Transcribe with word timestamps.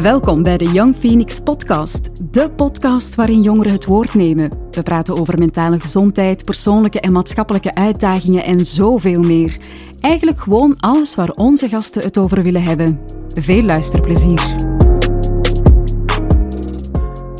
Welkom 0.00 0.42
bij 0.42 0.56
de 0.56 0.64
Young 0.64 0.96
Phoenix 0.96 1.40
Podcast, 1.40 2.32
de 2.32 2.50
podcast 2.50 3.14
waarin 3.14 3.42
jongeren 3.42 3.72
het 3.72 3.84
woord 3.84 4.14
nemen. 4.14 4.70
We 4.70 4.82
praten 4.82 5.16
over 5.16 5.38
mentale 5.38 5.80
gezondheid, 5.80 6.44
persoonlijke 6.44 7.00
en 7.00 7.12
maatschappelijke 7.12 7.74
uitdagingen 7.74 8.44
en 8.44 8.64
zoveel 8.64 9.20
meer. 9.20 9.58
Eigenlijk 10.00 10.40
gewoon 10.40 10.80
alles 10.80 11.14
waar 11.14 11.30
onze 11.30 11.68
gasten 11.68 12.02
het 12.02 12.18
over 12.18 12.42
willen 12.42 12.62
hebben. 12.62 13.00
Veel 13.28 13.62
luisterplezier. 13.62 14.54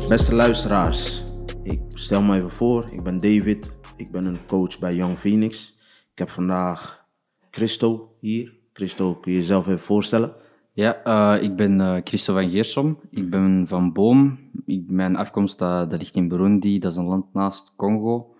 Beste 0.07 0.35
luisteraars, 0.35 1.23
ik 1.63 1.81
stel 1.89 2.21
me 2.21 2.35
even 2.35 2.51
voor. 2.51 2.85
Ik 2.91 3.03
ben 3.03 3.17
David. 3.17 3.71
Ik 3.95 4.11
ben 4.11 4.25
een 4.25 4.45
coach 4.47 4.79
bij 4.79 4.95
Young 4.95 5.17
Phoenix. 5.17 5.77
Ik 6.11 6.17
heb 6.17 6.29
vandaag 6.29 7.05
Christo 7.51 8.15
hier. 8.19 8.53
Christo, 8.73 9.15
kun 9.15 9.31
je 9.31 9.37
jezelf 9.37 9.67
even 9.67 9.79
voorstellen? 9.79 10.33
Ja, 10.73 11.01
uh, 11.07 11.43
ik 11.43 11.55
ben 11.55 11.79
uh, 11.79 11.97
Christo 12.03 12.33
van 12.33 12.49
Geersom. 12.49 12.99
Ik 13.09 13.29
ben 13.29 13.67
van 13.67 13.93
Boom. 13.93 14.39
Ik, 14.65 14.83
mijn 14.89 15.15
afkomst 15.15 15.59
dat, 15.59 15.89
dat 15.89 15.99
ligt 15.99 16.15
in 16.15 16.27
Burundi, 16.27 16.79
dat 16.79 16.91
is 16.91 16.97
een 16.97 17.05
land 17.05 17.33
naast 17.33 17.73
Congo. 17.75 18.35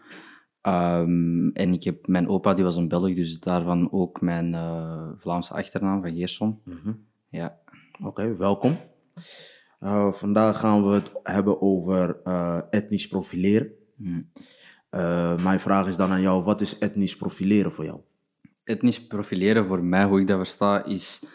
Um, 0.68 1.52
en 1.54 1.74
ik 1.74 1.84
heb, 1.84 2.08
mijn 2.08 2.28
opa 2.28 2.54
die 2.54 2.64
was 2.64 2.76
een 2.76 2.88
Belg, 2.88 3.16
dus 3.16 3.40
daarvan 3.40 3.92
ook 3.92 4.22
mijn 4.22 4.54
uh, 4.54 5.10
Vlaamse 5.18 5.54
achternaam 5.54 6.02
van 6.02 6.16
Geersom. 6.16 6.62
Mm 6.66 6.80
-hmm. 6.84 7.06
Ja. 7.30 7.60
Oké, 8.00 8.08
okay, 8.08 8.36
welkom. 8.36 8.78
vandaag 10.12 10.60
gaan 10.60 10.84
we 10.84 10.94
het 10.94 11.12
hebben 11.24 11.62
over 11.62 12.22
etnisch 12.70 13.08
profileren. 13.08 13.72
Mm. 13.96 14.24
mijn 15.44 15.60
vraag 15.60 15.88
is 15.88 15.96
dan 15.96 16.12
aan 16.12 16.22
jou, 16.22 16.44
wat 16.44 16.62
is 16.62 16.78
etnisch 16.78 17.18
profileren 17.18 17.72
voor 17.72 17.86
jou? 17.86 18.00
Etnisch 18.64 19.08
profileren 19.08 19.68
voor 19.68 19.84
mij, 19.84 20.06
hoe 20.06 20.20
ik 20.20 20.28
dat 20.28 20.38
versta, 20.38 20.86
is 20.86 21.26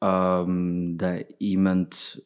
um, 0.00 0.96
dat 0.96 1.24
iemand 1.38 2.18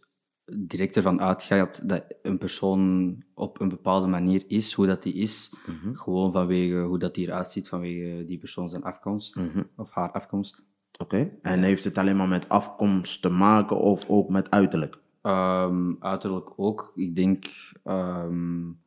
direct 0.44 0.96
ervan 0.96 1.20
uitgaat 1.20 1.88
dat 1.88 2.04
een 2.22 2.38
persoon 2.38 3.16
op 3.34 3.60
een 3.60 3.68
bepaalde 3.68 4.06
manier 4.06 4.44
is, 4.46 4.72
hoe 4.72 4.86
dat 4.86 5.02
die 5.02 5.14
is, 5.14 5.54
mm 5.66 5.74
-hmm. 5.82 5.96
gewoon 5.96 6.32
vanwege 6.32 6.80
hoe 6.80 6.98
dat 6.98 7.14
die 7.14 7.26
eruit 7.26 7.50
ziet, 7.50 7.68
vanwege 7.68 8.24
die 8.26 8.38
persoon 8.38 8.68
zijn 8.68 8.82
afkomst 8.82 9.36
mm 9.36 9.50
-hmm. 9.52 9.68
of 9.76 9.90
haar 9.90 10.12
afkomst. 10.12 10.64
Oké, 10.98 11.16
okay. 11.16 11.38
en 11.42 11.62
heeft 11.62 11.84
het 11.84 11.98
alleen 11.98 12.16
maar 12.16 12.28
met 12.28 12.48
afkomst 12.48 13.22
te 13.22 13.28
maken 13.28 13.78
of 13.78 14.08
ook 14.08 14.28
met 14.28 14.50
uiterlijk? 14.50 15.02
Um, 15.22 15.96
uiterlijk 16.00 16.52
ook. 16.56 16.92
Ik 16.94 17.16
denk 17.16 17.44
um, 17.84 18.78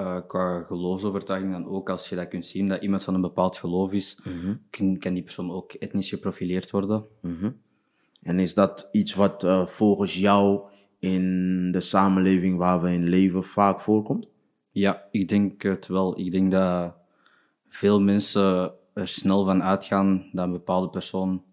uh, 0.00 0.20
qua 0.26 0.62
geloofsovertuiging 0.62 1.52
dan 1.52 1.66
ook, 1.66 1.90
als 1.90 2.08
je 2.08 2.16
dat 2.16 2.28
kunt 2.28 2.46
zien, 2.46 2.68
dat 2.68 2.82
iemand 2.82 3.04
van 3.04 3.14
een 3.14 3.20
bepaald 3.20 3.56
geloof 3.56 3.92
is, 3.92 4.20
mm 4.24 4.40
-hmm. 4.40 4.60
kan, 4.70 4.98
kan, 4.98 5.14
die 5.14 5.22
persoon 5.22 5.50
ook 5.50 5.72
etnisch 5.72 6.08
geprofileerd 6.08 6.70
worden. 6.70 7.06
En 8.22 8.38
is 8.38 8.54
dat 8.54 8.88
iets 8.92 9.14
wat 9.14 9.44
uh, 9.44 9.66
volgens 9.66 10.14
jou 10.18 10.60
in 10.98 11.72
de 11.72 11.80
samenleving 11.80 12.58
waar 12.58 12.82
we 12.82 12.92
in 12.92 13.08
leven 13.08 13.44
vaak 13.44 13.80
voorkomt? 13.80 14.28
Ja, 14.70 15.08
ik 15.10 15.28
denk 15.28 15.62
het 15.62 15.86
wel. 15.86 16.18
Ik 16.18 16.32
denk 16.32 16.50
dat 16.50 16.94
veel 17.68 18.00
mensen 18.00 18.72
er 18.92 19.08
snel 19.08 19.44
van 19.44 19.62
uitgaan 19.62 20.28
dat 20.32 20.44
een 20.44 20.52
bepaalde 20.52 20.88
persoon, 20.88 21.44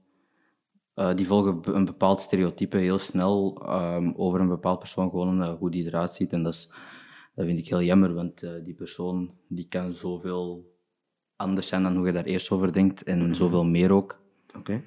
uh, 0.96 1.16
die 1.16 1.28
volgen 1.28 1.76
een 1.76 1.86
bepaald 1.86 2.22
stereotype 2.22 2.78
heel 2.78 3.00
snel 3.00 3.62
um, 3.70 4.14
over 4.16 4.40
een 4.40 4.48
bepaald 4.48 4.80
persoon, 4.80 5.10
gewoon 5.10 5.42
uh, 5.42 5.54
hoe 5.54 5.72
die 5.72 5.86
eruit 5.86 6.14
ziet. 6.14 6.34
En 6.34 6.44
dat, 6.44 6.54
is, 6.54 6.70
dat 7.36 7.46
vind 7.46 7.60
ik 7.60 7.68
heel 7.68 7.84
jammer, 7.84 8.14
want 8.14 8.40
die 8.64 8.74
persoon 8.74 9.34
die 9.48 9.68
kan 9.68 9.94
zoveel 9.94 10.78
anders 11.36 11.68
zijn 11.68 11.84
dan 11.84 11.96
hoe 11.96 12.06
je 12.06 12.14
daar 12.14 12.24
eerst 12.24 12.52
over 12.52 12.74
denkt 12.74 13.04
en 13.04 13.18
mm 13.18 13.24
-hmm. 13.24 13.34
zoveel 13.34 13.66
meer 13.66 13.92
ook. 13.92 14.20
Oké. 14.48 14.60
Okay. 14.60 14.84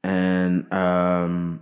En 0.00 0.78
um, 0.78 1.60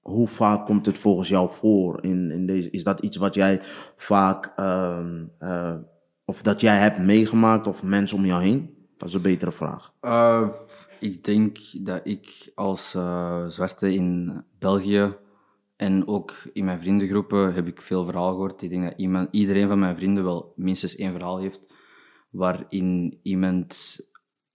hoe 0.00 0.28
vaak 0.28 0.66
komt 0.66 0.86
het 0.86 0.98
volgens 0.98 1.28
jou 1.28 1.50
voor 1.50 2.04
in, 2.04 2.30
in 2.30 2.46
deze? 2.46 2.70
Is 2.70 2.84
dat 2.84 3.00
iets 3.00 3.16
wat 3.16 3.34
jij 3.34 3.60
vaak, 3.96 4.52
um, 4.56 5.32
uh, 5.40 5.74
of 6.24 6.42
dat 6.42 6.60
jij 6.60 6.76
hebt 6.76 6.98
meegemaakt 6.98 7.66
of 7.66 7.82
mensen 7.82 8.16
om 8.16 8.26
jou 8.26 8.42
heen? 8.42 8.74
Dat 8.96 9.08
is 9.08 9.14
een 9.14 9.22
betere 9.22 9.52
vraag. 9.52 9.92
Uh, 10.02 10.48
ik 11.00 11.24
denk 11.24 11.58
dat 11.72 12.00
ik 12.04 12.52
als 12.54 12.94
uh, 12.94 13.46
zwarte 13.46 13.94
in 13.94 14.42
België 14.58 15.16
en 15.76 16.08
ook 16.08 16.34
in 16.52 16.64
mijn 16.64 16.80
vriendengroepen 16.80 17.54
heb 17.54 17.66
ik 17.66 17.82
veel 17.82 18.04
verhalen 18.04 18.32
gehoord. 18.32 18.62
Ik 18.62 18.70
denk 18.70 18.82
dat 18.82 18.94
iemand, 18.96 19.28
iedereen 19.30 19.68
van 19.68 19.78
mijn 19.78 19.96
vrienden 19.96 20.24
wel 20.24 20.52
minstens 20.56 20.96
één 20.96 21.12
verhaal 21.12 21.38
heeft 21.38 21.60
waarin 22.30 23.18
iemand 23.22 23.98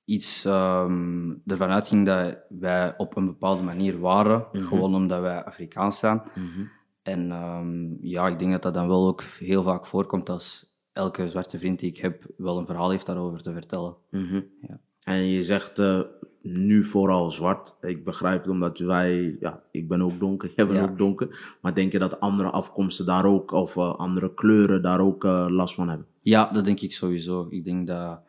iets 0.05 0.45
um, 0.45 1.41
ervan 1.45 1.69
uitging 1.69 2.05
dat 2.05 2.37
wij 2.49 2.97
op 2.97 3.15
een 3.15 3.25
bepaalde 3.25 3.63
manier 3.63 3.99
waren, 3.99 4.37
mm 4.37 4.59
-hmm. 4.59 4.67
gewoon 4.67 4.95
omdat 4.95 5.21
wij 5.21 5.43
Afrikaans 5.43 5.99
zijn. 5.99 6.21
Mm 6.33 6.49
-hmm. 6.55 6.69
En 7.01 7.31
um, 7.31 7.97
ja, 8.01 8.27
ik 8.27 8.39
denk 8.39 8.51
dat 8.51 8.61
dat 8.61 8.73
dan 8.73 8.87
wel 8.87 9.07
ook 9.07 9.23
heel 9.23 9.63
vaak 9.63 9.85
voorkomt 9.85 10.29
als 10.29 10.73
elke 10.93 11.29
zwarte 11.29 11.57
vriend 11.57 11.79
die 11.79 11.89
ik 11.89 11.97
heb 11.97 12.25
wel 12.37 12.57
een 12.57 12.65
verhaal 12.65 12.89
heeft 12.89 13.05
daarover 13.05 13.41
te 13.41 13.53
vertellen. 13.53 13.95
Mm 14.11 14.27
-hmm. 14.27 14.45
ja. 14.61 14.79
En 15.03 15.25
je 15.25 15.43
zegt 15.43 15.79
uh, 15.79 16.01
nu 16.41 16.83
vooral 16.83 17.31
zwart. 17.31 17.75
Ik 17.81 18.03
begrijp 18.03 18.41
het 18.41 18.51
omdat 18.51 18.79
wij, 18.79 19.37
ja, 19.39 19.63
ik 19.71 19.87
ben 19.87 20.01
ook 20.01 20.19
donker, 20.19 20.51
jij 20.55 20.67
bent 20.67 20.79
ja. 20.79 20.83
ook 20.85 20.97
donker. 20.97 21.55
Maar 21.61 21.73
denk 21.73 21.91
je 21.91 21.99
dat 21.99 22.19
andere 22.19 22.49
afkomsten 22.49 23.05
daar 23.05 23.25
ook, 23.25 23.51
of 23.51 23.75
uh, 23.75 23.95
andere 23.95 24.33
kleuren 24.33 24.81
daar 24.81 24.99
ook 24.99 25.23
uh, 25.23 25.45
last 25.49 25.75
van 25.75 25.89
hebben? 25.89 26.07
Ja, 26.21 26.49
dat 26.53 26.65
denk 26.65 26.79
ik 26.79 26.93
sowieso. 26.93 27.47
Ik 27.49 27.65
denk 27.65 27.87
dat 27.87 28.19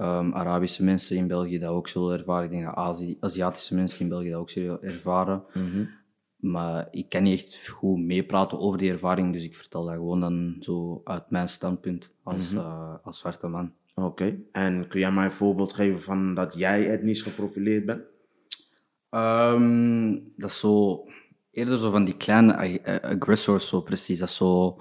um, 0.00 0.34
Arabische 0.34 0.84
mensen 0.84 1.16
in 1.16 1.26
België 1.26 1.58
dat 1.58 1.70
ook 1.70 1.88
zullen 1.88 2.18
ervaren. 2.18 2.44
Ik 2.44 2.50
denk 2.50 2.64
dat 2.64 2.74
Azi 2.74 3.16
Aziatische 3.20 3.74
mensen 3.74 4.00
in 4.00 4.08
België 4.08 4.30
dat 4.30 4.40
ook 4.40 4.50
zullen 4.50 4.82
ervaren. 4.82 5.42
Mm 5.54 5.70
-hmm. 5.70 5.88
Maar 6.36 6.88
ik 6.90 7.08
kan 7.08 7.22
niet 7.22 7.38
echt 7.38 7.68
goed 7.68 7.98
meepraten 7.98 8.58
over 8.58 8.78
die 8.78 8.90
ervaring, 8.90 9.32
dus 9.32 9.44
ik 9.44 9.56
vertel 9.56 9.84
dat 9.84 9.94
gewoon 9.94 10.20
dan 10.20 10.56
zo 10.60 11.00
uit 11.04 11.30
mijn 11.30 11.48
standpunt 11.48 12.10
als, 12.22 12.50
mm 12.50 12.58
-hmm. 12.58 12.66
uh, 12.66 12.94
als 13.02 13.18
zwarte 13.18 13.46
man. 13.46 13.72
Oké, 13.94 14.06
okay. 14.06 14.42
en 14.52 14.86
kun 14.88 15.00
jij 15.00 15.12
mij 15.12 15.24
een 15.24 15.32
voorbeeld 15.32 15.72
geven 15.72 16.02
van 16.02 16.34
dat 16.34 16.54
jij 16.54 16.90
etnisch 16.90 17.22
geprofileerd 17.22 17.86
bent? 17.86 18.02
Um, 19.10 20.32
dat 20.36 20.50
is 20.50 20.58
zo 20.58 21.04
eerder 21.50 21.78
zo 21.78 21.90
van 21.90 22.04
die 22.04 22.16
kleine 22.16 22.80
aggressors, 23.02 23.68
zo 23.68 23.80
precies. 23.80 24.18
Dat 24.18 24.28
is 24.28 24.36
zo 24.36 24.80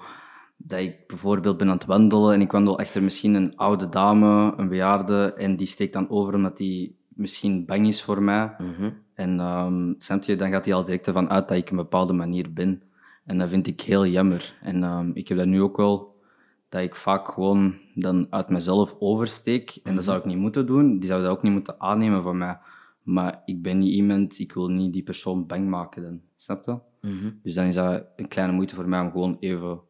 dat 0.62 0.80
ik 0.80 1.08
bijvoorbeeld 1.08 1.58
ben 1.58 1.68
aan 1.68 1.74
het 1.74 1.86
wandelen 1.86 2.34
en 2.34 2.42
ik 2.42 2.52
wandel 2.52 2.80
achter 2.80 3.04
misschien 3.04 3.34
een 3.34 3.56
oude 3.56 3.90
dame, 3.90 4.54
een 4.58 4.68
bejaarde, 4.68 5.34
en 5.34 5.56
die 5.56 5.68
steekt 5.68 5.94
dan 5.94 6.10
over 6.10 6.34
omdat 6.34 6.58
die 6.58 6.98
misschien 7.08 7.66
bang 7.66 7.88
is 7.88 8.04
voor 8.04 8.24
mij. 8.24 8.56
Mm 8.58 8.74
-hmm. 8.78 8.94
En 9.14 9.40
um, 9.40 9.96
je, 10.22 10.36
dan 10.36 10.52
gaat 10.52 10.66
hij 10.66 10.74
al 10.74 10.86
direct 10.86 11.08
ervan 11.08 11.30
uit 11.30 11.48
dat 11.48 11.58
ik 11.58 11.70
een 11.70 11.76
bepaalde 11.76 12.14
manier 12.14 12.54
ben. 12.54 12.82
En 13.26 13.38
dat 13.38 13.50
vind 13.50 13.68
ik 13.68 13.82
heel 13.82 14.06
jammer. 14.06 14.58
En 14.62 14.84
um, 14.84 15.12
ik 15.14 15.28
heb 15.28 15.38
dat 15.38 15.48
nu 15.48 15.62
ook 15.62 15.78
wel, 15.78 16.22
dat 16.70 16.82
ik 16.82 16.96
vaak 16.96 17.28
gewoon 17.28 17.74
dan 17.94 18.28
uit 18.30 18.50
mezelf 18.50 18.96
oversteek. 19.00 19.80
En 19.84 19.96
dat 19.96 20.04
zou 20.04 20.18
ik 20.18 20.26
niet 20.26 20.38
moeten 20.38 20.66
doen. 20.66 21.00
Die 21.00 21.10
zou 21.10 21.22
dat 21.22 21.32
ook 21.32 21.44
niet 21.44 21.52
moeten 21.54 21.80
aannemen 21.80 22.24
van 22.24 22.38
mij. 22.38 22.58
Maar 23.04 23.42
ik 23.46 23.62
ben 23.62 23.78
niet 23.78 23.94
iemand, 23.94 24.40
ik 24.40 24.54
wil 24.54 24.68
niet 24.68 24.94
die 24.94 25.04
persoon 25.04 25.46
bang 25.46 25.70
maken 25.70 26.04
dan. 26.04 26.22
Snap 26.36 26.66
je? 26.66 26.72
Mm 27.02 27.20
-hmm. 27.20 27.40
Dus 27.44 27.54
dan 27.54 27.66
is 27.66 27.76
dat 27.76 28.06
een 28.16 28.28
kleine 28.28 28.54
moeite 28.54 28.76
voor 28.76 28.90
mij 28.90 29.00
om 29.00 29.12
gewoon 29.12 29.38
even 29.40 29.82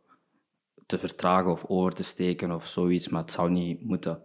te 0.90 0.98
vertragen 0.98 1.52
of 1.52 1.66
over 1.68 1.94
te 1.94 2.04
steken 2.04 2.52
of 2.52 2.68
zoiets, 2.68 3.10
maar 3.10 3.22
het 3.22 3.32
zou 3.32 3.52
niet 3.52 3.86
moeten. 3.86 4.22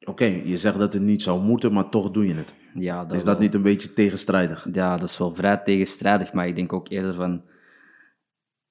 Oké, 0.00 0.10
okay, 0.10 0.42
je 0.44 0.58
zegt 0.58 0.78
dat 0.78 0.92
het 0.92 1.02
niet 1.02 1.22
zou 1.22 1.40
moeten, 1.40 1.72
maar 1.72 1.88
toch 1.88 2.10
doe 2.10 2.26
je 2.26 2.34
het. 2.34 2.54
Ja, 2.74 3.04
dat 3.04 3.16
is 3.16 3.24
dat 3.24 3.38
niet 3.38 3.54
een 3.54 3.62
beetje 3.62 3.92
tegenstrijdig? 3.92 4.68
Ja, 4.72 4.96
dat 4.96 5.10
is 5.10 5.18
wel 5.18 5.34
vrij 5.34 5.56
tegenstrijdig, 5.56 6.32
maar 6.32 6.46
ik 6.46 6.56
denk 6.56 6.72
ook 6.72 6.88
eerder 6.88 7.14
van, 7.14 7.42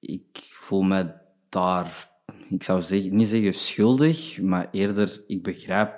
ik 0.00 0.38
voel 0.42 0.82
me 0.82 1.12
daar, 1.48 2.10
ik 2.50 2.62
zou 2.62 2.82
zeggen, 2.82 3.16
niet 3.16 3.28
zeggen 3.28 3.54
schuldig, 3.54 4.40
maar 4.40 4.68
eerder, 4.70 5.24
ik 5.26 5.42
begrijp, 5.42 5.94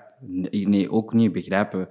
nee, 0.51 0.91
ook 0.91 1.13
niet 1.13 1.33
begrijpen. 1.33 1.89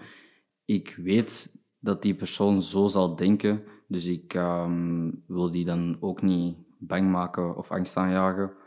Ik 0.66 0.96
weet 1.04 1.56
dat 1.80 2.02
die 2.02 2.16
persoon 2.16 2.64
zo 2.64 2.88
zal 2.88 3.16
denken, 3.16 3.64
dus 3.88 4.06
ik 4.06 4.34
um, 4.34 5.24
wil 5.28 5.52
die 5.52 5.66
dan 5.66 5.98
ook 6.00 6.22
niet 6.22 6.58
bang 6.80 7.12
maken 7.12 7.58
of 7.58 7.72
angst 7.72 7.98
aanjagen 7.98 8.66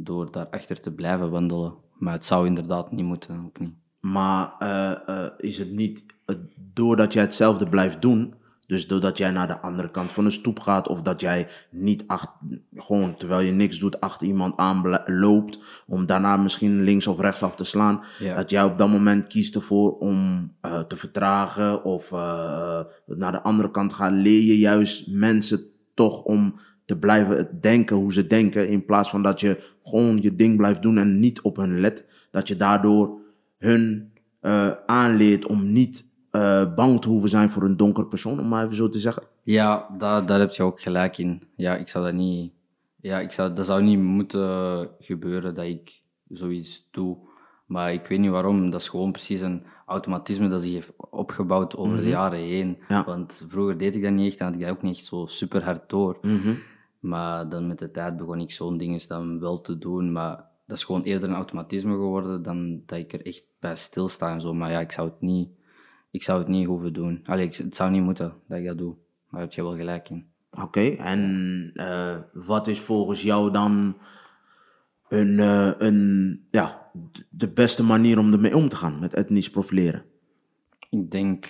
door 0.00 0.32
daarachter 0.32 0.80
te 0.80 0.92
blijven 0.92 1.30
wandelen. 1.30 1.74
Maar 1.98 2.12
het 2.12 2.24
zou 2.24 2.46
inderdaad 2.46 2.92
niet 2.92 3.04
moeten, 3.04 3.44
ook 3.46 3.58
niet. 3.58 3.74
Maar 4.00 4.54
uh, 4.62 4.92
uh, 5.08 5.26
is 5.38 5.58
het 5.58 5.72
niet 5.72 6.04
uh, 6.26 6.36
doordat 6.72 7.12
jij 7.12 7.22
hetzelfde 7.22 7.68
blijft 7.68 8.02
doen, 8.02 8.34
dus 8.66 8.86
doordat 8.86 9.18
jij 9.18 9.30
naar 9.30 9.46
de 9.46 9.60
andere 9.60 9.90
kant 9.90 10.12
van 10.12 10.24
de 10.24 10.30
stoep 10.30 10.60
gaat, 10.60 10.88
of 10.88 11.02
dat 11.02 11.20
jij 11.20 11.48
niet 11.70 12.04
acht, 12.06 12.28
gewoon 12.74 13.16
terwijl 13.16 13.40
je 13.40 13.52
niks 13.52 13.78
doet, 13.78 14.00
achter 14.00 14.26
iemand 14.26 14.56
aanloopt, 14.56 15.58
om 15.86 16.06
daarna 16.06 16.36
misschien 16.36 16.82
links 16.82 17.06
of 17.06 17.20
rechts 17.20 17.42
af 17.42 17.56
te 17.56 17.64
slaan, 17.64 18.04
ja. 18.18 18.36
dat 18.36 18.50
jij 18.50 18.64
op 18.64 18.78
dat 18.78 18.88
moment 18.88 19.26
kiest 19.26 19.54
ervoor 19.54 19.98
om 19.98 20.52
te 20.88 20.96
vertragen 20.96 21.84
of 21.84 22.10
naar 23.06 23.32
de 23.32 23.42
andere 23.42 23.70
kant 23.70 23.88
te 23.90 23.94
gaan, 23.94 24.14
leer 24.14 24.42
je 24.42 24.58
juist 24.58 25.06
mensen 25.10 25.60
toch 25.94 26.22
om 26.22 26.60
te 26.88 26.96
blijven 26.98 27.58
denken 27.60 27.96
hoe 27.96 28.12
ze 28.12 28.26
denken. 28.26 28.68
In 28.68 28.84
plaats 28.84 29.10
van 29.10 29.22
dat 29.22 29.40
je 29.40 29.72
gewoon 29.82 30.22
je 30.22 30.36
ding 30.36 30.56
blijft 30.56 30.82
doen 30.82 30.98
en 30.98 31.18
niet 31.18 31.40
op 31.40 31.56
hun 31.56 31.80
let. 31.80 32.04
Dat 32.30 32.48
je 32.48 32.56
daardoor 32.56 33.20
hun 33.58 34.12
uh, 34.42 34.70
aanleert 34.86 35.46
om 35.46 35.72
niet 35.72 36.04
eh, 36.30 36.74
bang 36.74 37.00
te 37.00 37.08
hoeven 37.08 37.28
zijn 37.28 37.50
voor 37.50 37.62
een 37.62 37.76
donker 37.76 38.06
persoon, 38.06 38.40
om 38.40 38.48
maar 38.48 38.64
even 38.64 38.76
zo 38.76 38.88
te 38.88 38.98
zeggen. 38.98 39.22
Ja, 39.42 39.88
daar, 39.98 40.26
daar 40.26 40.40
heb 40.40 40.52
je 40.52 40.62
ook 40.62 40.80
gelijk 40.80 41.18
in. 41.18 41.42
Ja, 41.56 41.76
ik 41.76 41.88
zou 41.88 42.04
dat 42.04 42.14
niet... 42.14 42.52
Ja, 43.00 43.20
ik 43.20 43.32
zou, 43.32 43.52
dat 43.52 43.66
zou 43.66 43.82
niet 43.82 43.98
moeten 43.98 44.88
gebeuren 44.98 45.54
dat 45.54 45.64
ik 45.64 46.02
zoiets 46.28 46.88
doe. 46.90 47.16
Maar 47.66 47.92
ik 47.92 48.06
weet 48.06 48.18
niet 48.18 48.30
waarom. 48.30 48.70
Dat 48.70 48.80
is 48.80 48.88
gewoon 48.88 49.12
precies 49.12 49.40
een 49.40 49.62
automatisme 49.86 50.48
dat 50.48 50.62
zich 50.62 50.72
heeft 50.72 50.92
opgebouwd 51.10 51.76
over 51.76 51.96
de 51.96 52.08
jaren 52.08 52.38
heen. 52.38 52.78
Ja. 52.88 53.04
Want 53.04 53.44
vroeger 53.48 53.78
deed 53.78 53.94
ik 53.94 54.02
dat 54.02 54.12
niet 54.12 54.30
echt 54.30 54.40
en 54.40 54.44
had 54.46 54.54
ik 54.54 54.60
dat 54.60 54.70
ook 54.70 54.82
niet 54.82 54.96
echt 54.96 55.04
zo 55.04 55.26
super 55.26 55.64
hard 55.64 55.88
door. 55.88 56.18
Mhm. 56.22 56.54
Maar 56.98 57.48
dan 57.48 57.66
met 57.66 57.78
de 57.78 57.90
tijd 57.90 58.16
begon 58.16 58.40
ik 58.40 58.50
zo'n 58.50 58.76
dingen 58.76 59.00
dan 59.08 59.40
wel 59.40 59.60
te 59.60 59.78
doen. 59.78 60.12
Maar 60.12 60.36
dat 60.66 60.76
is 60.76 60.84
gewoon 60.84 61.02
eerder 61.02 61.28
een 61.28 61.34
automatisme 61.34 61.92
geworden 61.92 62.42
dan 62.42 62.82
dat 62.86 62.98
ik 62.98 63.12
er 63.12 63.26
echt 63.26 63.44
bij 63.60 63.76
stilsta 63.76 64.32
en 64.32 64.40
zo. 64.40 64.54
Maar 64.54 64.70
ja, 64.70 64.80
ik 64.80 64.92
zou 64.92 65.08
het 65.08 65.20
niet, 65.20 65.48
ik 66.10 66.22
zou 66.22 66.38
het 66.38 66.48
niet 66.48 66.66
hoeven 66.66 66.92
doen. 66.92 67.20
Allee, 67.24 67.46
ik- 67.46 67.54
het 67.54 67.76
zou 67.76 67.90
niet 67.90 68.02
moeten 68.02 68.32
dat 68.48 68.58
ik 68.58 68.64
dat 68.66 68.78
doe. 68.78 68.94
Daar 69.30 69.40
heb 69.40 69.52
je 69.52 69.62
wel 69.62 69.76
gelijk 69.76 70.08
in. 70.08 70.26
Oké, 70.50 70.80
en 70.88 71.70
eh, 71.74 72.16
wat 72.32 72.66
is 72.66 72.80
volgens 72.80 73.22
jou 73.22 73.50
dan 73.52 73.96
een, 75.08 75.38
eh, 75.38 75.70
een, 75.78 76.46
ja, 76.50 76.90
de 77.30 77.48
beste 77.48 77.82
manier 77.82 78.18
om 78.18 78.32
ermee 78.32 78.56
om 78.56 78.68
te 78.68 78.76
gaan 78.76 78.98
met 78.98 79.14
etnisch 79.14 79.50
profileren? 79.50 80.04
Ik 80.90 81.10
denk 81.10 81.46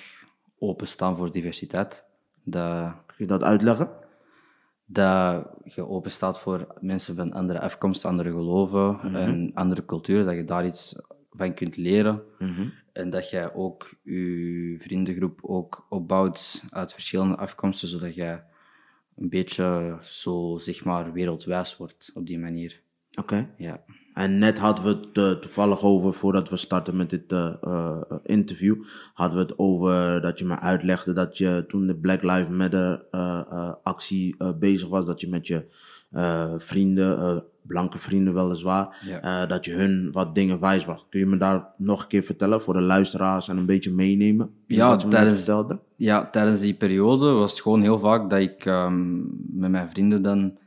openstaan 0.58 1.16
voor 1.16 1.30
diversiteit. 1.32 2.04
Dat, 2.44 2.92
Kun 3.06 3.16
je 3.16 3.26
dat 3.26 3.42
uitleggen? 3.42 3.88
Dat 4.90 5.46
je 5.64 5.86
openstaat 5.86 6.40
voor 6.40 6.66
mensen 6.80 7.16
van 7.16 7.32
andere 7.32 7.60
afkomst, 7.60 8.04
andere 8.04 8.30
geloven 8.30 9.14
en 9.14 9.50
andere 9.54 9.84
culturen, 9.84 10.26
dat 10.26 10.34
je 10.34 10.44
daar 10.44 10.66
iets 10.66 10.98
van 11.30 11.54
kunt 11.54 11.76
leren. 11.76 12.22
En 12.92 13.10
dat 13.10 13.30
jij 13.30 13.54
ook 13.54 13.94
je 14.02 14.76
vriendengroep 14.78 15.38
ook 15.42 15.86
opbouwt 15.88 16.62
uit 16.70 16.92
verschillende 16.92 17.36
afkomsten, 17.36 17.88
zodat 17.88 18.14
jij 18.14 18.44
een 19.16 19.28
beetje 19.28 19.96
zo, 20.00 20.56
zeg 20.58 20.84
maar, 20.84 21.12
wereldwijs 21.12 21.76
wordt 21.76 22.10
op 22.14 22.26
die 22.26 22.38
manier. 22.38 22.80
Oké. 23.18 23.50
Ja. 23.56 23.84
En 24.18 24.38
net 24.38 24.58
hadden 24.58 24.84
we 24.84 24.90
het 24.90 25.18
eh, 25.18 25.40
toevallig 25.40 25.82
over, 25.82 26.14
voordat 26.14 26.48
we 26.50 26.56
starten 26.56 26.96
met 26.96 27.10
dit 27.10 27.32
eh, 27.32 27.54
eh, 27.62 28.00
interview, 28.24 28.76
hadden 29.14 29.36
we 29.38 29.42
het 29.42 29.58
over 29.58 30.20
dat 30.20 30.38
je 30.38 30.44
me 30.44 30.58
uitlegde 30.58 31.12
dat 31.12 31.38
je 31.38 31.64
toen 31.68 31.86
de 31.86 31.96
Black 31.96 32.22
Lives 32.22 32.48
Matter 32.48 33.04
actie 33.82 34.36
bezig 34.58 34.88
was, 34.88 35.06
dat 35.06 35.20
je 35.20 35.28
met 35.28 35.46
je 35.46 35.66
vrienden, 36.58 37.44
blanke 37.62 37.98
vrienden 37.98 38.34
weliswaar, 38.34 38.96
Ja. 39.22 39.46
dat 39.46 39.64
je 39.64 39.72
hun 39.72 40.08
wat 40.12 40.34
dingen 40.34 40.60
wijsbracht. 40.60 41.06
Kun 41.08 41.20
je 41.20 41.26
me 41.26 41.36
daar 41.36 41.66
nog 41.76 42.02
een 42.02 42.08
keer 42.08 42.22
vertellen 42.22 42.60
voor 42.60 42.74
de 42.74 42.80
luisteraars 42.82 43.48
en 43.48 43.56
een 43.56 43.66
beetje 43.66 43.92
meenemen? 43.92 44.50
Ja, 44.66 44.88
wat 44.88 45.02
je 45.02 45.08
tijdens- 45.08 45.36
vertelde? 45.36 45.78
Ja, 45.96 46.30
tijdens 46.30 46.60
die 46.60 46.74
periode 46.74 47.30
was 47.30 47.50
het 47.52 47.60
gewoon 47.60 47.82
heel 47.82 47.98
vaak 47.98 48.30
dat 48.30 48.40
ik 48.40 48.64
ehm, 48.66 49.16
met 49.60 49.70
mijn 49.70 49.90
vrienden 49.90 50.22
dan 50.22 50.58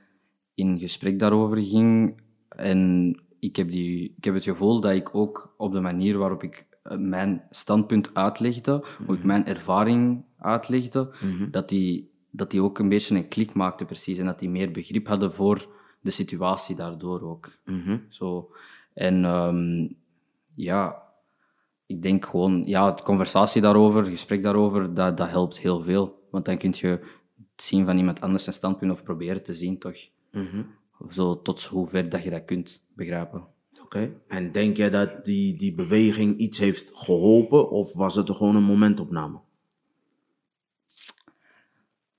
in 0.55 0.79
gesprek 0.79 1.19
daarover 1.19 1.57
ging. 1.57 2.19
En 2.49 3.15
ik 3.41 3.55
heb, 3.55 3.69
die, 3.69 4.13
ik 4.17 4.23
heb 4.23 4.33
het 4.33 4.43
gevoel 4.43 4.81
dat 4.81 4.91
ik 4.91 5.15
ook 5.15 5.53
op 5.57 5.71
de 5.71 5.79
manier 5.79 6.17
waarop 6.17 6.43
ik 6.43 6.65
eh, 6.83 6.97
mijn 6.97 7.43
standpunt 7.49 8.13
uitlegde, 8.13 8.83
hoe 9.05 9.15
ik 9.15 9.23
mijn 9.23 9.45
ervaring 9.45 10.23
uitlegde, 10.37 11.13
dat, 11.51 11.69
die, 11.69 12.11
dat 12.29 12.51
die 12.51 12.61
ook 12.61 12.79
een 12.79 12.89
beetje 12.89 13.15
een 13.15 13.27
klik 13.27 13.53
maakte 13.53 13.85
precies. 13.85 14.17
En 14.17 14.25
dat 14.25 14.39
die 14.39 14.49
meer 14.49 14.71
begrip 14.71 15.07
hadden 15.07 15.33
voor 15.33 15.67
de 16.01 16.11
situatie 16.11 16.75
daardoor 16.75 17.21
ook. 17.21 17.51
Mhm. 17.65 17.97
Zo. 18.09 18.51
En 18.93 19.25
ehm, 19.25 19.87
ja, 20.55 21.03
ik 21.85 22.01
denk 22.01 22.25
gewoon, 22.25 22.63
ja, 22.65 22.91
de 22.91 23.03
conversatie 23.03 23.61
daarover, 23.61 24.01
het 24.01 24.09
gesprek 24.09 24.43
daarover, 24.43 24.93
dat, 24.93 25.17
dat 25.17 25.29
helpt 25.29 25.59
heel 25.59 25.81
veel. 25.83 26.27
Want 26.31 26.45
dan 26.45 26.57
kun 26.57 26.73
je 26.75 26.87
het 26.87 27.63
zien 27.63 27.85
van 27.85 27.97
iemand 27.97 28.21
anders 28.21 28.43
zijn 28.43 28.55
standpunt 28.55 28.91
of 28.91 29.03
proberen 29.03 29.43
te 29.43 29.53
zien, 29.53 29.79
toch? 29.79 29.97
Mhm. 30.31 30.61
Zo 31.09 31.41
tot 31.41 31.63
hoever 31.63 32.09
dat 32.09 32.23
je 32.23 32.29
dat 32.29 32.45
kunt 32.45 32.81
begrijpen. 32.93 33.47
Oké. 33.83 34.13
En 34.27 34.51
denk 34.51 34.77
jij 34.77 34.89
dat 34.89 35.25
die, 35.25 35.55
die 35.55 35.73
beweging 35.73 36.37
iets 36.37 36.59
heeft 36.59 36.91
geholpen 36.93 37.69
of 37.69 37.93
was 37.93 38.15
het 38.15 38.29
gewoon 38.29 38.55
een 38.55 38.63
momentopname? 38.63 39.39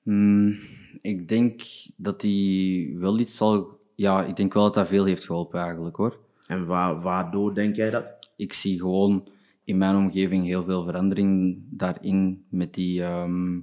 Hmm, 0.03 0.59
ik 1.01 1.29
denk 1.29 1.63
dat 1.97 2.21
die 2.21 2.99
wel 2.99 3.19
iets 3.19 3.37
zal... 3.37 3.81
Ja, 3.95 4.25
ik 4.25 4.37
denk 4.37 4.53
wel 4.53 4.63
dat 4.63 4.75
dat 4.75 4.89
veel 4.89 5.05
heeft 5.05 5.25
geholpen 5.25 5.61
eigenlijk, 5.61 5.97
hoor. 5.97 6.19
En 6.47 6.67
waar, 6.67 7.01
waardoor 7.01 7.55
denk 7.55 7.77
jij 7.77 7.91
dat? 7.91 8.21
ik 8.43 8.53
zie 8.53 8.81
gewoon 8.81 9.29
in 9.65 9.79
mijn 9.79 9.97
omgeving 9.97 10.45
heel 10.45 10.65
veel 10.65 10.85
verandering 10.85 11.63
daarin 11.71 12.45
met 12.49 12.75
die, 12.75 13.03
ehm, 13.03 13.61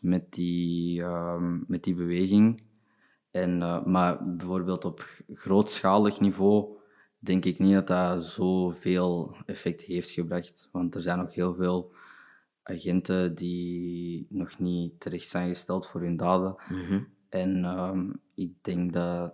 met 0.00 0.32
die, 0.32 1.02
ehm, 1.02 1.58
met 1.66 1.84
die 1.84 1.94
beweging. 1.94 2.62
En, 3.30 3.62
eh, 3.62 3.84
maar 3.84 4.36
bijvoorbeeld 4.36 4.84
op 4.84 5.22
grootschalig 5.32 6.20
niveau 6.20 6.76
denk 7.18 7.44
ik 7.44 7.58
niet 7.58 7.74
dat 7.74 7.86
dat 7.86 8.24
zoveel 8.24 9.36
effect 9.46 9.82
heeft 9.82 10.10
gebracht. 10.10 10.68
Want 10.72 10.94
er 10.94 11.02
zijn 11.02 11.18
nog 11.18 11.34
heel 11.34 11.54
veel 11.54 11.92
agenten 12.62 13.34
die 13.34 14.26
nog 14.28 14.58
niet 14.58 15.00
terecht 15.00 15.28
zijn 15.28 15.48
gesteld 15.48 15.86
voor 15.86 16.00
hun 16.00 16.16
daden. 16.16 16.56
En 17.28 17.64
ehm, 17.64 18.12
ik 18.34 18.52
denk 18.60 18.92
dat 18.92 19.32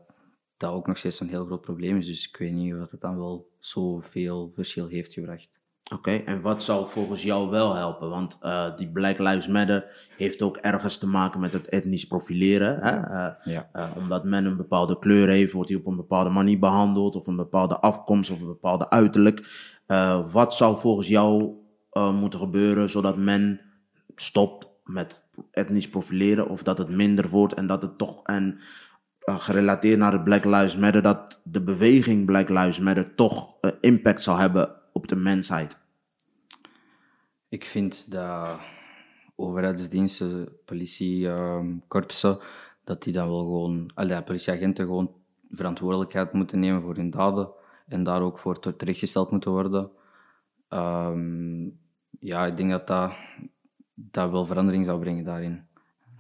dat 0.56 0.72
ook 0.72 0.86
nog 0.86 0.98
steeds 0.98 1.20
een 1.20 1.28
heel 1.28 1.46
groot 1.46 1.60
probleem 1.60 1.96
is. 1.96 2.06
Dus 2.06 2.28
ik 2.28 2.36
weet 2.36 2.52
niet 2.52 2.74
of 2.74 2.90
het 2.90 3.00
dan 3.00 3.16
wel 3.16 3.50
zoveel 3.58 4.52
verschil 4.54 4.86
heeft 4.86 5.12
gebracht. 5.12 5.60
Oké, 5.92 6.10
en 6.10 6.40
wat 6.40 6.62
zou 6.62 6.88
volgens 6.88 7.22
jou 7.22 7.50
wel 7.50 7.74
helpen? 7.74 8.10
Want 8.10 8.38
eh, 8.40 8.76
die 8.76 8.88
Black 8.90 9.18
Lives 9.18 9.48
Matter 9.48 10.08
heeft 10.16 10.42
ook 10.42 10.56
ergens 10.56 10.98
te 10.98 11.06
maken 11.06 11.40
met 11.40 11.52
het 11.52 11.68
etnisch 11.68 12.06
profileren. 12.06 12.78
Hè? 12.80 12.90
Eh, 13.00 13.52
Ja. 13.54 13.68
eh, 13.72 13.84
omdat 13.96 14.24
men 14.24 14.44
een 14.44 14.56
bepaalde 14.56 14.98
kleur 14.98 15.28
heeft, 15.28 15.52
wordt 15.52 15.68
hij 15.70 15.78
op 15.78 15.86
een 15.86 15.96
bepaalde 15.96 16.30
manier 16.30 16.58
behandeld, 16.58 17.16
of 17.16 17.26
een 17.26 17.36
bepaalde 17.36 17.78
afkomst, 17.78 18.30
of 18.30 18.40
een 18.40 18.46
bepaalde 18.46 18.90
uiterlijk. 18.90 19.72
Wat 20.32 20.54
zou 20.54 20.78
volgens 20.78 21.08
jou 21.08 21.52
moeten 22.12 22.38
gebeuren 22.40 22.90
zodat 22.90 23.16
men 23.16 23.60
stopt 24.16 24.68
met 24.84 25.22
etnisch 25.50 25.88
profileren, 25.88 26.48
of 26.48 26.62
dat 26.62 26.78
het 26.78 26.88
minder 26.88 27.28
wordt 27.28 27.54
en 27.54 27.66
dat 27.66 27.82
het 27.82 27.98
toch 27.98 28.20
en 28.22 28.58
gerelateerd 29.26 29.98
naar 29.98 30.10
de 30.10 30.22
Black 30.22 30.44
Lives 30.44 30.76
Matter, 30.76 31.02
dat 31.02 31.40
de 31.44 31.60
beweging 31.62 32.26
Black 32.26 32.48
Lives 32.48 32.80
Matter 32.80 33.14
toch 33.14 33.56
impact 33.80 34.22
zal 34.22 34.36
hebben 34.36 34.82
op 34.94 35.08
de 35.08 35.16
mensheid? 35.16 35.78
Ik 37.48 37.64
vind 37.64 38.10
dat 38.10 38.58
overheidsdiensten, 39.36 40.48
politiekorpsen, 40.64 42.38
dat 42.84 43.02
die 43.02 43.12
dan 43.12 43.28
wel 43.28 43.42
gewoon, 43.42 43.90
allee, 43.94 44.22
politieagenten 44.22 44.84
gewoon 44.86 45.14
verantwoordelijkheid 45.50 46.32
moeten 46.32 46.58
nemen 46.58 46.82
voor 46.82 46.96
hun 46.96 47.10
daden 47.10 47.50
en 47.86 48.02
daar 48.02 48.22
ook 48.22 48.38
voor 48.38 48.60
te- 48.60 48.76
terechtgesteld 48.76 49.30
moeten 49.30 49.50
worden. 49.50 49.90
Ehm, 50.68 51.64
ja, 52.20 52.46
ik 52.46 52.56
denk 52.56 52.70
dat 52.70 52.86
dat, 52.86 53.12
dat 53.94 54.30
wel 54.30 54.46
verandering 54.46 54.86
zou 54.86 55.00
brengen 55.00 55.24
daarin. 55.24 55.66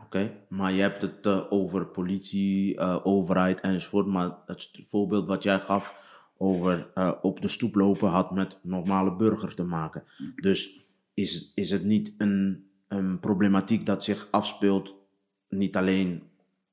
Oké, 0.04 0.32
maar 0.48 0.72
je 0.72 0.80
hebt 0.80 1.02
het 1.02 1.26
eh, 1.26 1.52
over 1.52 1.86
politie, 1.86 2.76
eh, 2.78 3.06
overheid 3.06 3.60
enzovoort. 3.60 4.06
Maar 4.06 4.36
het 4.46 4.70
voorbeeld 4.88 5.26
wat 5.26 5.42
jij 5.42 5.60
gaf 5.60 6.02
over 6.36 6.90
eh, 6.94 7.12
op 7.22 7.40
de 7.40 7.48
stoep 7.48 7.74
lopen 7.74 8.08
had 8.08 8.30
met 8.30 8.58
normale 8.62 9.16
burger 9.16 9.54
te 9.54 9.64
maken. 9.64 10.04
Dus 10.36 10.86
is, 11.14 11.52
is 11.54 11.70
het 11.70 11.84
niet 11.84 12.14
een, 12.18 12.66
een 12.88 13.20
problematiek 13.20 13.86
dat 13.86 14.04
zich 14.04 14.28
afspeelt, 14.30 14.94
niet 15.48 15.76
alleen 15.76 16.22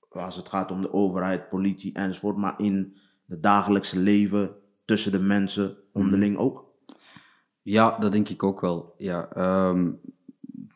als 0.10 0.36
het 0.36 0.50
gaat 0.50 0.72
om 0.72 0.82
de 0.82 0.94
overheid, 0.94 1.50
politie 1.50 1.94
enzovoort, 1.94 2.38
maar 2.38 2.60
in 2.60 2.98
het 3.28 3.44
dagelijkse 3.44 4.00
leven 4.00 4.56
tussen 4.86 5.12
de 5.12 5.20
mensen 5.20 5.78
onderling 5.94 6.38
ook? 6.38 6.66
Ja, 7.62 7.98
dat 8.00 8.12
denk 8.12 8.30
ik 8.30 8.44
ook 8.44 8.62
wel. 8.62 8.96
Ja, 8.98 9.30
ehm, 9.34 9.92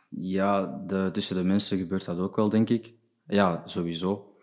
ja 0.09 0.83
de, 0.87 1.09
tussen 1.13 1.35
de 1.35 1.43
mensen 1.43 1.77
gebeurt 1.77 2.05
dat 2.05 2.19
ook 2.19 2.35
wel, 2.35 2.49
denk 2.49 2.69
ik. 2.69 2.93
Ja, 3.27 3.61
sowieso. 3.65 4.35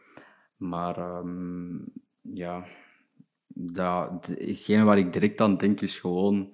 Maar 0.57 0.99
ehm, 0.99 1.77
ja, 2.21 2.65
dat, 3.55 4.27
hetgene 4.27 4.85
waar 4.85 4.99
ik 4.99 5.13
direct 5.13 5.41
aan 5.41 5.57
denk 5.57 5.81
is 5.81 5.97
gewoon 5.97 6.49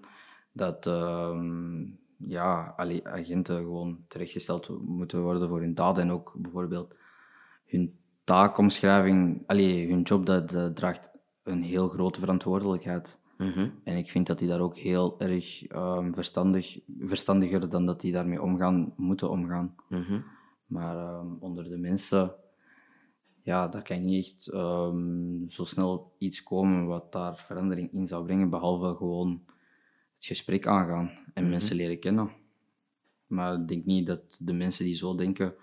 dat 0.52 0.86
ehm, 0.86 1.84
ja, 2.16 2.74
agenten 3.02 3.56
gewoon 3.56 4.04
terechtgesteld 4.08 4.68
moeten 4.80 5.22
worden 5.22 5.48
voor 5.48 5.60
hun 5.60 5.74
daden 5.74 6.02
en 6.02 6.10
ook 6.10 6.34
bijvoorbeeld 6.36 6.94
hun 7.66 7.98
taakomschrijving, 8.24 9.42
allee, 9.46 9.88
hun 9.90 10.02
job, 10.02 10.26
dat, 10.26 10.50
dat 10.50 10.76
draagt 10.76 11.10
een 11.42 11.62
heel 11.62 11.88
grote 11.88 12.20
verantwoordelijkheid. 12.20 13.18
Mhm. 13.38 13.68
En 13.84 13.96
ik 13.96 14.10
vind 14.10 14.26
dat 14.26 14.38
die 14.38 14.48
daar 14.48 14.60
ook 14.60 14.76
heel 14.76 15.20
erg 15.20 15.66
ehm, 15.66 16.12
verstandig, 16.12 16.78
verstandiger 17.00 17.68
dan 17.68 17.86
dat 17.86 18.00
die 18.00 18.12
daarmee 18.12 18.42
omgaan, 18.42 18.92
moeten 18.96 19.30
omgaan. 19.30 19.74
Mhm. 19.88 20.20
Maar 20.66 20.96
ehm, 20.96 21.26
onder 21.38 21.64
de 21.64 21.76
mensen, 21.76 22.34
ja, 23.48 23.68
daar 23.68 23.82
kan 23.82 24.04
niet 24.04 24.26
echt 24.26 24.46
ehm, 24.48 25.48
zo 25.48 25.64
snel 25.64 26.14
iets 26.18 26.42
komen 26.42 26.86
wat 26.86 27.12
daar 27.12 27.36
verandering 27.46 27.92
in 27.92 28.06
zou 28.06 28.24
brengen, 28.24 28.50
behalve 28.50 28.96
gewoon 28.96 29.42
het 30.16 30.26
gesprek 30.26 30.66
aangaan 30.66 31.10
en 31.34 31.48
mensen 31.48 31.76
leren 31.76 31.98
kennen. 31.98 32.30
Maar 33.26 33.54
ik 33.54 33.68
denk 33.68 33.84
niet 33.84 34.06
dat 34.06 34.36
de 34.40 34.52
mensen 34.52 34.84
die 34.84 34.94
zo 34.94 35.14
denken, 35.14 35.54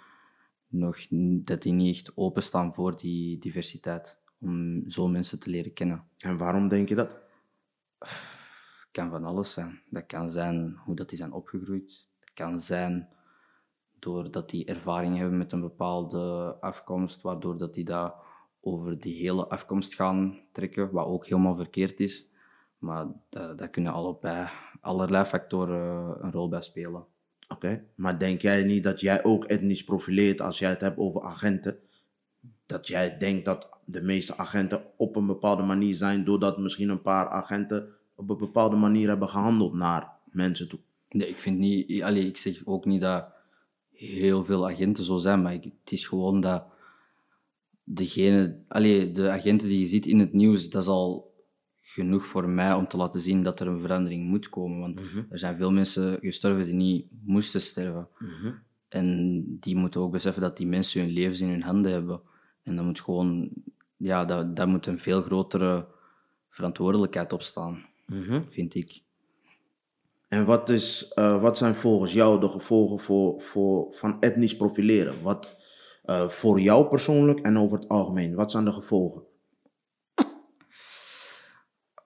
nog, 0.67 0.97
dat 1.43 1.61
die 1.61 1.73
niet 1.73 1.95
echt 1.95 2.11
openstaan 2.15 2.73
voor 2.73 2.97
die 2.97 3.39
diversiteit. 3.39 4.17
Om 4.39 4.83
zo 4.89 5.07
mensen 5.07 5.39
te 5.39 5.49
leren 5.49 5.73
kennen. 5.73 6.03
En 6.17 6.37
waarom 6.37 6.67
denk 6.67 6.89
je 6.89 6.95
dat? 6.95 7.19
Het 7.99 8.91
kan 8.91 9.09
van 9.09 9.25
alles 9.25 9.51
zijn. 9.51 9.81
Dat 9.89 10.05
kan 10.05 10.31
zijn 10.31 10.75
hoe 10.85 10.95
dat 10.95 11.09
die 11.09 11.17
zijn 11.17 11.31
opgegroeid. 11.33 12.07
Het 12.19 12.33
kan 12.33 12.59
zijn 12.59 13.09
doordat 14.05 14.49
die 14.49 14.65
ervaring 14.65 15.17
hebben 15.17 15.37
met 15.37 15.51
een 15.51 15.61
bepaalde 15.61 16.55
afkomst, 16.59 17.21
waardoor 17.21 17.57
dat 17.57 17.73
die 17.73 17.85
dat 17.85 18.15
over 18.61 18.99
die 18.99 19.15
hele 19.15 19.47
afkomst 19.47 19.95
gaan 19.95 20.39
trekken, 20.51 20.91
wat 20.91 21.05
ook 21.05 21.25
helemaal 21.25 21.55
verkeerd 21.55 21.99
is. 21.99 22.29
Maar 22.77 23.05
daar, 23.29 23.55
daar 23.55 23.69
kunnen 23.69 23.93
allebei, 23.93 24.47
allerlei 24.81 25.25
factoren 25.25 26.17
een 26.23 26.31
rol 26.31 26.49
bij 26.49 26.61
spelen. 26.61 27.05
Oké, 27.47 27.83
maar 27.95 28.19
denk 28.19 28.41
jij 28.41 28.63
niet 28.63 28.83
dat 28.83 28.99
jij 28.99 29.23
ook 29.23 29.45
etnisch 29.45 29.83
profileert 29.83 30.41
als 30.41 30.59
jij 30.59 30.69
het 30.69 30.81
hebt 30.81 30.97
over 30.97 31.21
agenten? 31.21 31.77
Dat 32.65 32.87
jij 32.87 33.17
denkt 33.17 33.45
dat 33.45 33.69
de 33.85 34.01
meeste 34.01 34.37
agenten 34.37 34.83
op 34.97 35.15
een 35.15 35.25
bepaalde 35.25 35.63
manier 35.63 35.95
zijn, 35.95 36.23
doordat 36.23 36.57
misschien 36.57 36.89
een 36.89 37.01
paar 37.01 37.29
agenten 37.29 37.87
op 38.15 38.29
een 38.29 38.37
bepaalde 38.37 38.75
manier 38.75 39.07
hebben 39.07 39.29
gehandeld 39.29 39.73
naar 39.73 40.09
mensen 40.25 40.69
toe? 40.69 40.79
Nee, 41.09 41.27
ik 41.27 41.39
vind 41.39 41.57
niet... 41.57 42.03
Allee, 42.03 42.27
ik 42.27 42.37
zeg 42.37 42.61
ook 42.65 42.85
niet 42.85 43.01
dat 43.01 43.33
heel 43.95 44.45
veel 44.45 44.69
agenten 44.69 45.03
zo 45.03 45.17
zijn, 45.17 45.41
maar 45.41 45.53
ik- 45.53 45.63
het 45.63 45.91
is 45.91 46.07
gewoon 46.07 46.41
dat 46.41 46.63
degene... 47.83 48.59
Allee, 48.67 49.11
de 49.11 49.29
agenten 49.29 49.67
die 49.69 49.79
je 49.79 49.85
ziet 49.85 50.05
in 50.05 50.19
het 50.19 50.33
nieuws, 50.33 50.69
dat 50.69 50.81
is 50.81 50.87
al 50.87 51.33
genoeg 51.81 52.25
voor 52.25 52.49
mij 52.49 52.73
om 52.73 52.87
te 52.87 52.97
laten 52.97 53.19
zien 53.19 53.43
dat 53.43 53.59
er 53.59 53.67
een 53.67 53.79
verandering 53.79 54.27
moet 54.27 54.49
komen. 54.49 54.79
Want 54.79 54.99
er 55.29 55.39
zijn 55.39 55.57
veel 55.57 55.71
mensen 55.71 56.17
gestorven 56.21 56.65
die 56.65 56.73
niet 56.73 57.05
moesten 57.25 57.61
sterven. 57.61 58.07
En 58.87 59.43
die 59.59 59.75
moeten 59.75 60.01
ook 60.01 60.11
beseffen 60.11 60.41
dat 60.41 60.57
die 60.57 60.67
mensen 60.67 61.01
hun 61.01 61.09
levens 61.09 61.41
in 61.41 61.49
hun 61.49 61.61
handen 61.63 61.91
hebben. 61.91 62.21
En 62.63 62.75
dan 62.75 62.85
moet 62.85 63.01
gewoon... 63.01 63.49
Ja, 63.97 64.25
daar, 64.25 64.53
daar 64.53 64.67
moet 64.67 64.85
een 64.85 64.99
veel 64.99 65.21
grotere 65.21 65.87
verantwoordelijkheid 66.49 67.33
op 67.33 67.41
staan, 67.41 67.85
vind 68.49 68.75
ik. 68.75 69.01
En 70.35 70.45
wat, 70.45 70.69
is, 70.69 71.07
eh, 71.13 71.41
wat 71.41 71.57
zijn 71.57 71.75
volgens 71.75 72.13
jou 72.13 72.39
de 72.39 72.49
gevolgen 72.49 72.99
voor, 72.99 73.41
voor, 73.41 73.93
van 73.93 74.19
etnisch 74.19 74.55
profileren? 74.55 75.21
Wat 75.21 75.59
eh, 76.03 76.27
voor 76.27 76.59
jou 76.59 76.87
persoonlijk 76.87 77.39
en 77.39 77.57
over 77.57 77.77
het 77.77 77.87
algemeen, 77.87 78.35
wat 78.35 78.51
zijn 78.51 78.65
de 78.65 78.71
gevolgen? 78.71 79.23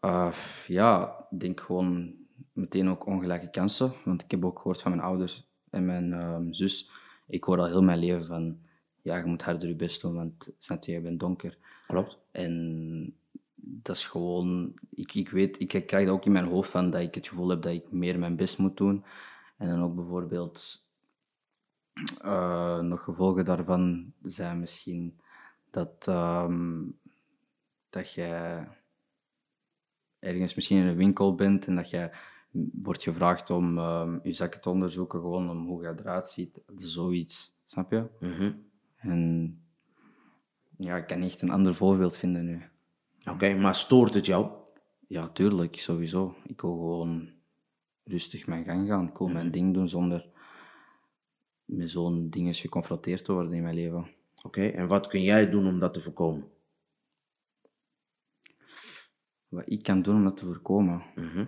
Uh, 0.05 0.33
ja, 0.67 1.25
ik 1.29 1.39
denk 1.39 1.59
gewoon 1.59 2.13
meteen 2.53 2.89
ook 2.89 3.05
ongelijke 3.05 3.49
kansen. 3.49 3.91
Want 4.05 4.23
ik 4.23 4.31
heb 4.31 4.45
ook 4.45 4.57
gehoord 4.57 4.81
van 4.81 4.91
mijn 4.91 5.03
ouders 5.03 5.49
en 5.69 5.85
mijn 5.85 6.13
ehm, 6.13 6.51
zus. 6.51 6.91
Ik 7.27 7.43
hoor 7.43 7.57
al 7.57 7.67
heel 7.67 7.83
mijn 7.83 7.99
leven 7.99 8.25
van, 8.25 8.57
ja, 9.01 9.17
je 9.17 9.25
moet 9.25 9.41
harder 9.41 9.67
je 9.67 9.75
best 9.75 10.01
doen, 10.01 10.15
want 10.15 10.49
snap 10.57 10.83
je, 10.83 10.91
je 10.91 11.01
bent 11.01 11.19
donker. 11.19 11.57
Klopt. 11.87 12.19
En 12.31 13.18
dat 13.71 13.95
is 13.95 14.05
gewoon, 14.05 14.73
ik, 14.89 15.13
ik 15.13 15.29
weet, 15.29 15.59
ik 15.59 15.67
krijg 15.67 16.05
dat 16.05 16.15
ook 16.15 16.25
in 16.25 16.31
mijn 16.31 16.47
hoofd 16.47 16.69
van 16.69 16.89
dat 16.89 17.01
ik 17.01 17.15
het 17.15 17.27
gevoel 17.27 17.49
heb 17.49 17.61
dat 17.61 17.71
ik 17.71 17.91
meer 17.91 18.19
mijn 18.19 18.35
best 18.35 18.57
moet 18.57 18.77
doen. 18.77 19.03
En 19.57 19.67
dan 19.67 19.83
ook 19.83 19.95
bijvoorbeeld, 19.95 20.85
eh, 22.21 22.79
nog 22.79 23.03
gevolgen 23.03 23.45
daarvan 23.45 24.13
zijn 24.21 24.59
misschien 24.59 25.19
dat, 25.71 26.07
ehm, 26.07 26.83
dat 27.89 28.13
jij 28.13 28.67
ergens 30.19 30.55
misschien 30.55 30.77
in 30.77 30.85
een 30.85 30.95
winkel 30.95 31.35
bent 31.35 31.67
en 31.67 31.75
dat 31.75 31.89
jij 31.89 32.11
wordt 32.71 33.03
gevraagd 33.03 33.49
om 33.49 33.77
ehm, 33.77 34.19
je 34.23 34.33
zakken 34.33 34.61
te 34.61 34.69
onderzoeken, 34.69 35.19
gewoon 35.19 35.49
om 35.49 35.65
hoe 35.65 35.83
je 35.83 35.93
eruit 35.97 36.27
ziet. 36.27 36.61
Zoiets, 36.75 37.59
snap 37.65 37.91
je? 37.91 38.05
Mhm. 38.19 38.51
En 38.95 39.53
ja, 40.77 40.97
ik 40.97 41.07
kan 41.07 41.19
niet 41.19 41.31
echt 41.31 41.41
een 41.41 41.49
ander 41.49 41.75
voorbeeld 41.75 42.17
vinden 42.17 42.45
nu. 42.45 42.68
Oké, 43.25 43.53
maar 43.55 43.75
stoort 43.75 44.13
het 44.13 44.25
jou? 44.25 44.51
Ja, 45.07 45.29
tuurlijk, 45.29 45.75
sowieso. 45.75 46.35
Ik 46.43 46.61
wil 46.61 46.71
gewoon 46.71 47.31
rustig 48.03 48.47
mijn 48.47 48.63
gang 48.63 48.87
gaan. 48.87 49.07
Ik 49.07 49.17
wil 49.17 49.27
mijn 49.27 49.51
ding 49.51 49.73
doen 49.73 49.89
zonder 49.89 50.29
met 51.65 51.89
zo'n 51.89 52.29
dingen 52.29 52.53
geconfronteerd 52.53 53.25
te 53.25 53.33
worden 53.33 53.53
in 53.53 53.63
mijn 53.63 53.75
leven. 53.75 54.07
Oké, 54.43 54.67
en 54.67 54.87
wat 54.87 55.07
kun 55.07 55.21
jij 55.21 55.49
doen 55.49 55.67
om 55.67 55.79
dat 55.79 55.93
te 55.93 56.01
voorkomen? 56.01 56.51
Wat 59.47 59.63
ik 59.65 59.83
kan 59.83 60.01
doen 60.01 60.15
om 60.15 60.23
dat 60.23 60.37
te 60.37 60.45
voorkomen. 60.45 61.03
Mhm. 61.15 61.45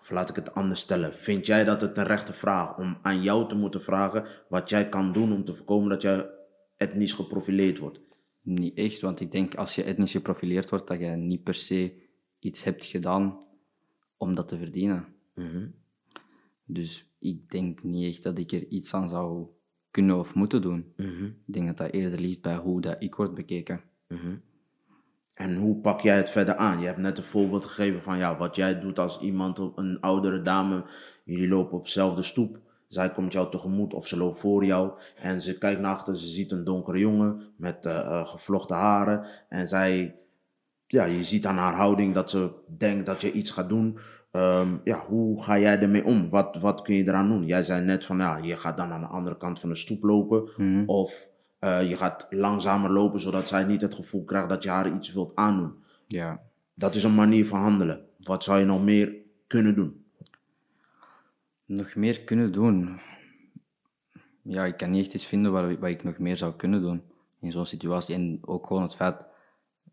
Of 0.00 0.10
laat 0.10 0.30
ik 0.30 0.36
het 0.36 0.54
anders 0.54 0.80
stellen. 0.80 1.14
Vind 1.14 1.46
jij 1.46 1.64
dat 1.64 1.80
het 1.80 1.98
een 1.98 2.04
rechte 2.04 2.32
vraag 2.32 2.78
om 2.78 2.98
aan 3.02 3.22
jou 3.22 3.48
te 3.48 3.54
moeten 3.54 3.82
vragen 3.82 4.26
wat 4.48 4.70
jij 4.70 4.88
kan 4.88 5.12
doen 5.12 5.32
om 5.32 5.44
te 5.44 5.54
voorkomen 5.54 5.88
dat 5.88 6.02
jij 6.02 6.30
etnisch 6.76 7.12
geprofileerd 7.12 7.78
wordt? 7.78 8.00
Niet 8.42 8.74
echt, 8.74 9.00
want 9.00 9.20
ik 9.20 9.32
denk 9.32 9.54
als 9.54 9.74
je 9.74 9.82
etnisch 9.82 10.12
geprofileerd 10.12 10.70
wordt, 10.70 10.86
dat 10.86 10.98
je 10.98 11.06
niet 11.06 11.42
per 11.42 11.54
se 11.54 12.02
iets 12.38 12.64
hebt 12.64 12.84
gedaan 12.84 13.38
om 14.16 14.34
dat 14.34 14.48
te 14.48 14.58
verdienen. 14.58 15.06
Mhm. 15.34 15.66
Dus 16.64 17.08
ik 17.18 17.50
denk 17.50 17.82
niet 17.82 18.14
echt 18.14 18.22
dat 18.22 18.38
ik 18.38 18.52
er 18.52 18.66
iets 18.68 18.94
aan 18.94 19.08
zou 19.08 19.46
kunnen 19.90 20.18
of 20.18 20.34
moeten 20.34 20.62
doen. 20.62 20.92
Mhm. 20.96 21.24
Ik 21.24 21.52
denk 21.52 21.66
dat 21.66 21.76
dat 21.76 21.90
eerder 21.90 22.20
ligt 22.20 22.40
bij 22.40 22.56
hoe 22.56 22.80
dat 22.80 22.96
ik 22.98 23.14
word 23.14 23.34
bekeken. 23.34 23.80
Mhm. 24.08 24.36
En 25.34 25.56
hoe 25.56 25.80
pak 25.80 26.00
jij 26.00 26.16
het 26.16 26.30
verder 26.30 26.56
aan? 26.56 26.80
Je 26.80 26.86
hebt 26.86 26.98
net 26.98 27.18
een 27.18 27.24
voorbeeld 27.24 27.64
gegeven 27.64 28.02
van 28.02 28.18
ja, 28.18 28.36
wat 28.36 28.56
jij 28.56 28.80
doet 28.80 28.98
als 28.98 29.20
iemand, 29.20 29.58
een 29.58 30.00
oudere 30.00 30.42
dame, 30.42 30.84
jullie 31.24 31.48
lopen 31.48 31.78
op 31.78 31.84
dezelfde 31.84 32.22
stoep. 32.22 32.60
Zij 32.94 33.10
komt 33.10 33.32
jou 33.32 33.50
tegemoet 33.50 33.94
of 33.94 34.06
ze 34.06 34.16
loopt 34.16 34.38
voor 34.38 34.64
jou 34.64 34.92
en 35.16 35.42
ze 35.42 35.58
kijkt 35.58 35.80
naar 35.80 35.94
achter, 35.94 36.18
ze 36.18 36.26
ziet 36.26 36.52
een 36.52 36.64
donkere 36.64 36.98
jongen 36.98 37.42
met 37.56 37.86
eh, 37.86 38.26
gevlochten 38.26 38.76
haren. 38.76 39.26
En 39.48 39.68
zij, 39.68 40.16
ja, 40.86 41.04
je 41.04 41.24
ziet 41.24 41.46
aan 41.46 41.56
haar 41.56 41.74
houding 41.74 42.14
dat 42.14 42.30
ze 42.30 42.50
denkt 42.78 43.06
dat 43.06 43.20
je 43.20 43.32
iets 43.32 43.50
gaat 43.50 43.68
doen. 43.68 43.98
Ehm, 44.30 44.76
ja, 44.84 45.04
hoe 45.06 45.42
ga 45.42 45.58
jij 45.58 45.80
ermee 45.80 46.04
om? 46.04 46.30
Wat, 46.30 46.56
wat 46.60 46.82
kun 46.82 46.94
je 46.94 47.08
eraan 47.08 47.28
doen? 47.28 47.46
Jij 47.46 47.62
zei 47.62 47.84
net 47.84 48.04
van 48.04 48.18
ja, 48.18 48.36
je 48.36 48.56
gaat 48.56 48.76
dan 48.76 48.92
aan 48.92 49.00
de 49.00 49.06
andere 49.06 49.36
kant 49.36 49.60
van 49.60 49.68
de 49.68 49.74
stoep 49.76 50.02
lopen. 50.02 50.48
Of 50.86 51.30
eh, 51.58 51.88
je 51.88 51.96
gaat 51.96 52.26
langzamer 52.30 52.90
lopen 52.90 53.20
zodat 53.20 53.48
zij 53.48 53.64
niet 53.64 53.80
het 53.80 53.94
gevoel 53.94 54.24
krijgt 54.24 54.48
dat 54.48 54.62
je 54.62 54.68
haar 54.68 54.92
iets 54.92 55.12
wilt 55.12 55.32
aandoen. 55.34 55.74
Ja, 56.06 56.40
Dat 56.74 56.94
is 56.94 57.04
een 57.04 57.14
manier 57.14 57.46
van 57.46 57.60
handelen. 57.60 58.04
Wat 58.18 58.44
zou 58.44 58.58
je 58.58 58.64
nog 58.64 58.84
meer 58.84 59.14
kunnen 59.46 59.74
doen? 59.74 60.03
Nog 61.66 61.94
meer 61.94 62.20
kunnen 62.20 62.52
doen. 62.52 63.00
Ja, 64.42 64.64
ik 64.64 64.76
kan 64.76 64.90
niet 64.90 65.04
echt 65.04 65.14
iets 65.14 65.26
vinden 65.26 65.52
waar, 65.52 65.78
wat 65.78 65.90
ik 65.90 66.04
nog 66.04 66.18
meer 66.18 66.36
zou 66.36 66.54
kunnen 66.54 66.80
doen 66.80 67.02
in 67.40 67.52
zo'n 67.52 67.66
situatie. 67.66 68.14
En 68.14 68.38
ook 68.40 68.66
gewoon 68.66 68.82
het 68.82 68.94
feit, 68.94 69.16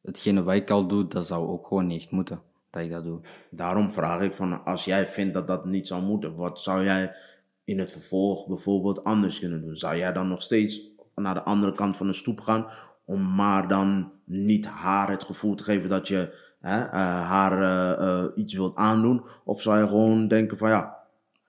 hetgene 0.02 0.44
wat 0.44 0.56
ik 0.56 0.70
al 0.70 0.88
doe, 0.88 1.08
dat 1.08 1.28
zou 1.28 1.48
ook 1.48 1.68
gewoon 1.68 1.88
niet 1.88 2.12
moeten 2.12 2.42
dat 2.70 2.84
ik 2.84 2.92
dat 2.92 3.04
doe. 3.04 3.22
Daarom 3.50 3.92
vraag 3.92 4.22
ik 4.22 4.34
van 4.34 4.64
als 4.64 4.86
jij 4.86 5.08
vindt 5.08 5.34
dat 5.34 5.48
dat 5.48 5.66
niet 5.66 5.88
zou 5.88 6.04
moeten, 6.04 6.36
wat 6.36 6.60
zou 6.60 6.84
jij 6.84 7.16
in 7.64 7.80
het 7.80 7.92
vervolg 7.92 8.48
bijvoorbeeld 8.48 9.04
anders 9.04 9.40
kunnen 9.40 9.62
doen? 9.62 9.76
Zou 9.76 9.98
jij 9.98 10.14
dan 10.14 10.28
nog 10.28 10.42
steeds 10.42 10.90
naar 11.16 11.34
de 11.34 11.44
andere 11.44 11.74
kant 11.74 11.98
van 11.98 12.08
de 12.08 12.14
stoep 12.14 12.40
gaan 12.40 12.68
om 13.06 13.36
maar 13.36 13.68
dan 13.68 14.12
niet 14.26 14.66
haar 14.66 15.10
het 15.10 15.24
gevoel 15.24 15.56
te 15.56 15.64
geven 15.64 15.90
dat 15.90 16.08
je 16.08 16.38
hè, 16.60 16.84
eh, 16.84 16.92
haar 17.30 17.62
eh, 17.62 18.08
eh, 18.08 18.26
iets 18.36 18.54
wilt 18.54 18.76
aandoen? 18.76 19.24
Of 19.44 19.62
zou 19.62 19.80
je 19.80 19.88
gewoon 19.88 20.28
denken 20.28 20.58
van 20.58 20.70
ja, 20.70 20.98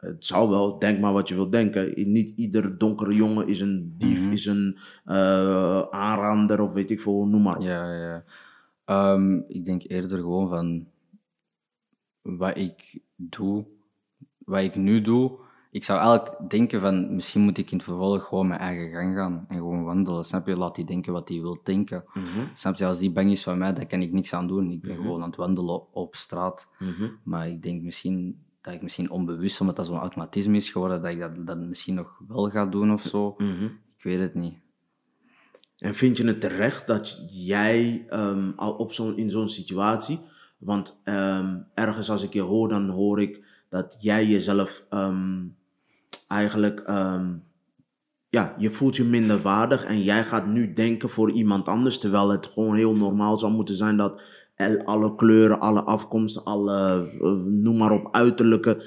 het 0.02 0.24
zou 0.24 0.48
wel, 0.48 0.78
denk 0.78 1.00
maar 1.00 1.12
wat 1.12 1.28
je 1.28 1.34
wilt 1.34 1.52
denken. 1.52 2.12
Niet 2.12 2.32
ieder 2.36 2.78
donkere 2.78 3.14
jongen 3.14 3.46
is 3.46 3.60
een 3.60 3.94
dief, 3.98 4.30
is 4.30 4.46
een 4.46 4.78
eh, 5.04 5.80
aanrander 5.80 6.60
of 6.60 6.72
weet 6.72 6.90
ik 6.90 7.00
veel, 7.00 7.26
noem 7.26 7.42
maar 7.42 7.56
op. 7.56 7.62
Ja, 7.62 7.92
ja. 7.94 8.24
Ehm, 8.84 9.40
ik 9.48 9.64
denk 9.64 9.82
eerder 9.86 10.18
gewoon 10.18 10.48
van 10.48 10.86
wat 12.22 12.56
ik 12.56 13.00
doe, 13.16 13.64
wat 14.38 14.62
ik 14.62 14.74
nu 14.74 15.00
doe. 15.00 15.38
Ik 15.70 15.84
zou 15.84 16.00
eigenlijk 16.00 16.50
denken 16.50 16.80
van 16.80 17.14
misschien 17.14 17.42
moet 17.42 17.58
ik 17.58 17.70
in 17.70 17.76
het 17.76 17.86
vervolg 17.86 18.24
gewoon 18.24 18.46
mijn 18.46 18.60
eigen 18.60 18.90
gang 18.90 19.16
gaan 19.16 19.44
en 19.48 19.56
gewoon 19.56 19.84
wandelen. 19.84 20.24
Snap 20.24 20.46
je? 20.46 20.56
Laat 20.56 20.74
die 20.74 20.84
denken 20.84 21.12
wat 21.12 21.28
hij 21.28 21.40
wil 21.40 21.60
denken. 21.64 22.04
Snap 22.54 22.76
je? 22.76 22.86
Als 22.86 22.98
die 22.98 23.12
bang 23.12 23.30
is 23.30 23.42
van 23.42 23.58
mij, 23.58 23.72
dan 23.72 23.86
kan 23.86 24.02
ik 24.02 24.12
niks 24.12 24.34
aan 24.34 24.46
doen. 24.46 24.70
Ik 24.70 24.80
ben 24.80 24.96
gewoon 24.96 25.20
aan 25.22 25.28
het 25.28 25.36
wandelen 25.36 25.74
op, 25.74 25.88
op 25.92 26.14
straat. 26.14 26.68
Maar 27.22 27.48
ik 27.48 27.62
denk 27.62 27.82
misschien 27.82 28.42
dat 28.62 28.74
ik 28.74 28.82
misschien 28.82 29.10
onbewust, 29.10 29.60
omdat 29.60 29.76
dat 29.76 29.86
zo'n 29.86 29.98
automatisme 29.98 30.56
is 30.56 30.70
geworden, 30.70 31.02
dat 31.02 31.10
ik 31.10 31.20
dat, 31.20 31.46
dat 31.46 31.58
misschien 31.58 31.94
nog 31.94 32.20
wel 32.28 32.50
ga 32.50 32.66
doen 32.66 32.92
of 32.92 33.02
zo. 33.02 33.34
Ik 33.96 34.02
weet 34.02 34.20
het 34.20 34.34
niet. 34.34 34.54
En 35.78 35.94
vind 35.94 36.16
je 36.16 36.24
het 36.24 36.40
terecht 36.40 36.86
dat 36.86 37.24
jij 37.30 38.06
ehm, 38.08 38.50
al 38.56 38.72
op 38.72 38.92
zo'n 38.92 39.16
in 39.16 39.30
zo'n 39.30 39.48
situatie, 39.48 40.20
want 40.58 41.00
ehm, 41.04 41.58
ergens 41.74 42.10
als 42.10 42.22
ik 42.22 42.32
je 42.32 42.40
hoor, 42.40 42.68
dan 42.68 42.88
hoor 42.88 43.20
ik 43.20 43.44
dat 43.68 43.96
jij 44.00 44.26
jezelf 44.26 44.84
ehm, 44.88 45.44
eigenlijk, 46.28 46.82
ja, 48.28 48.54
je 48.58 48.70
voelt 48.70 48.96
je 48.96 49.04
minder 49.04 49.42
waardig 49.42 49.84
en 49.84 50.02
jij 50.02 50.24
gaat 50.24 50.46
nu 50.46 50.72
denken 50.72 51.08
voor 51.08 51.30
iemand 51.30 51.68
anders, 51.68 51.98
terwijl 51.98 52.28
het 52.28 52.46
gewoon 52.46 52.74
heel 52.76 52.94
normaal 52.94 53.38
zou 53.38 53.52
moeten 53.52 53.74
zijn 53.74 53.96
dat 53.96 54.20
alle 54.84 55.14
kleuren, 55.14 55.60
alle 55.60 55.82
afkomsten, 55.82 56.44
alle, 56.44 57.08
eh, 57.20 57.32
noem 57.44 57.76
maar 57.76 57.90
op, 57.92 58.08
uiterlijke, 58.14 58.84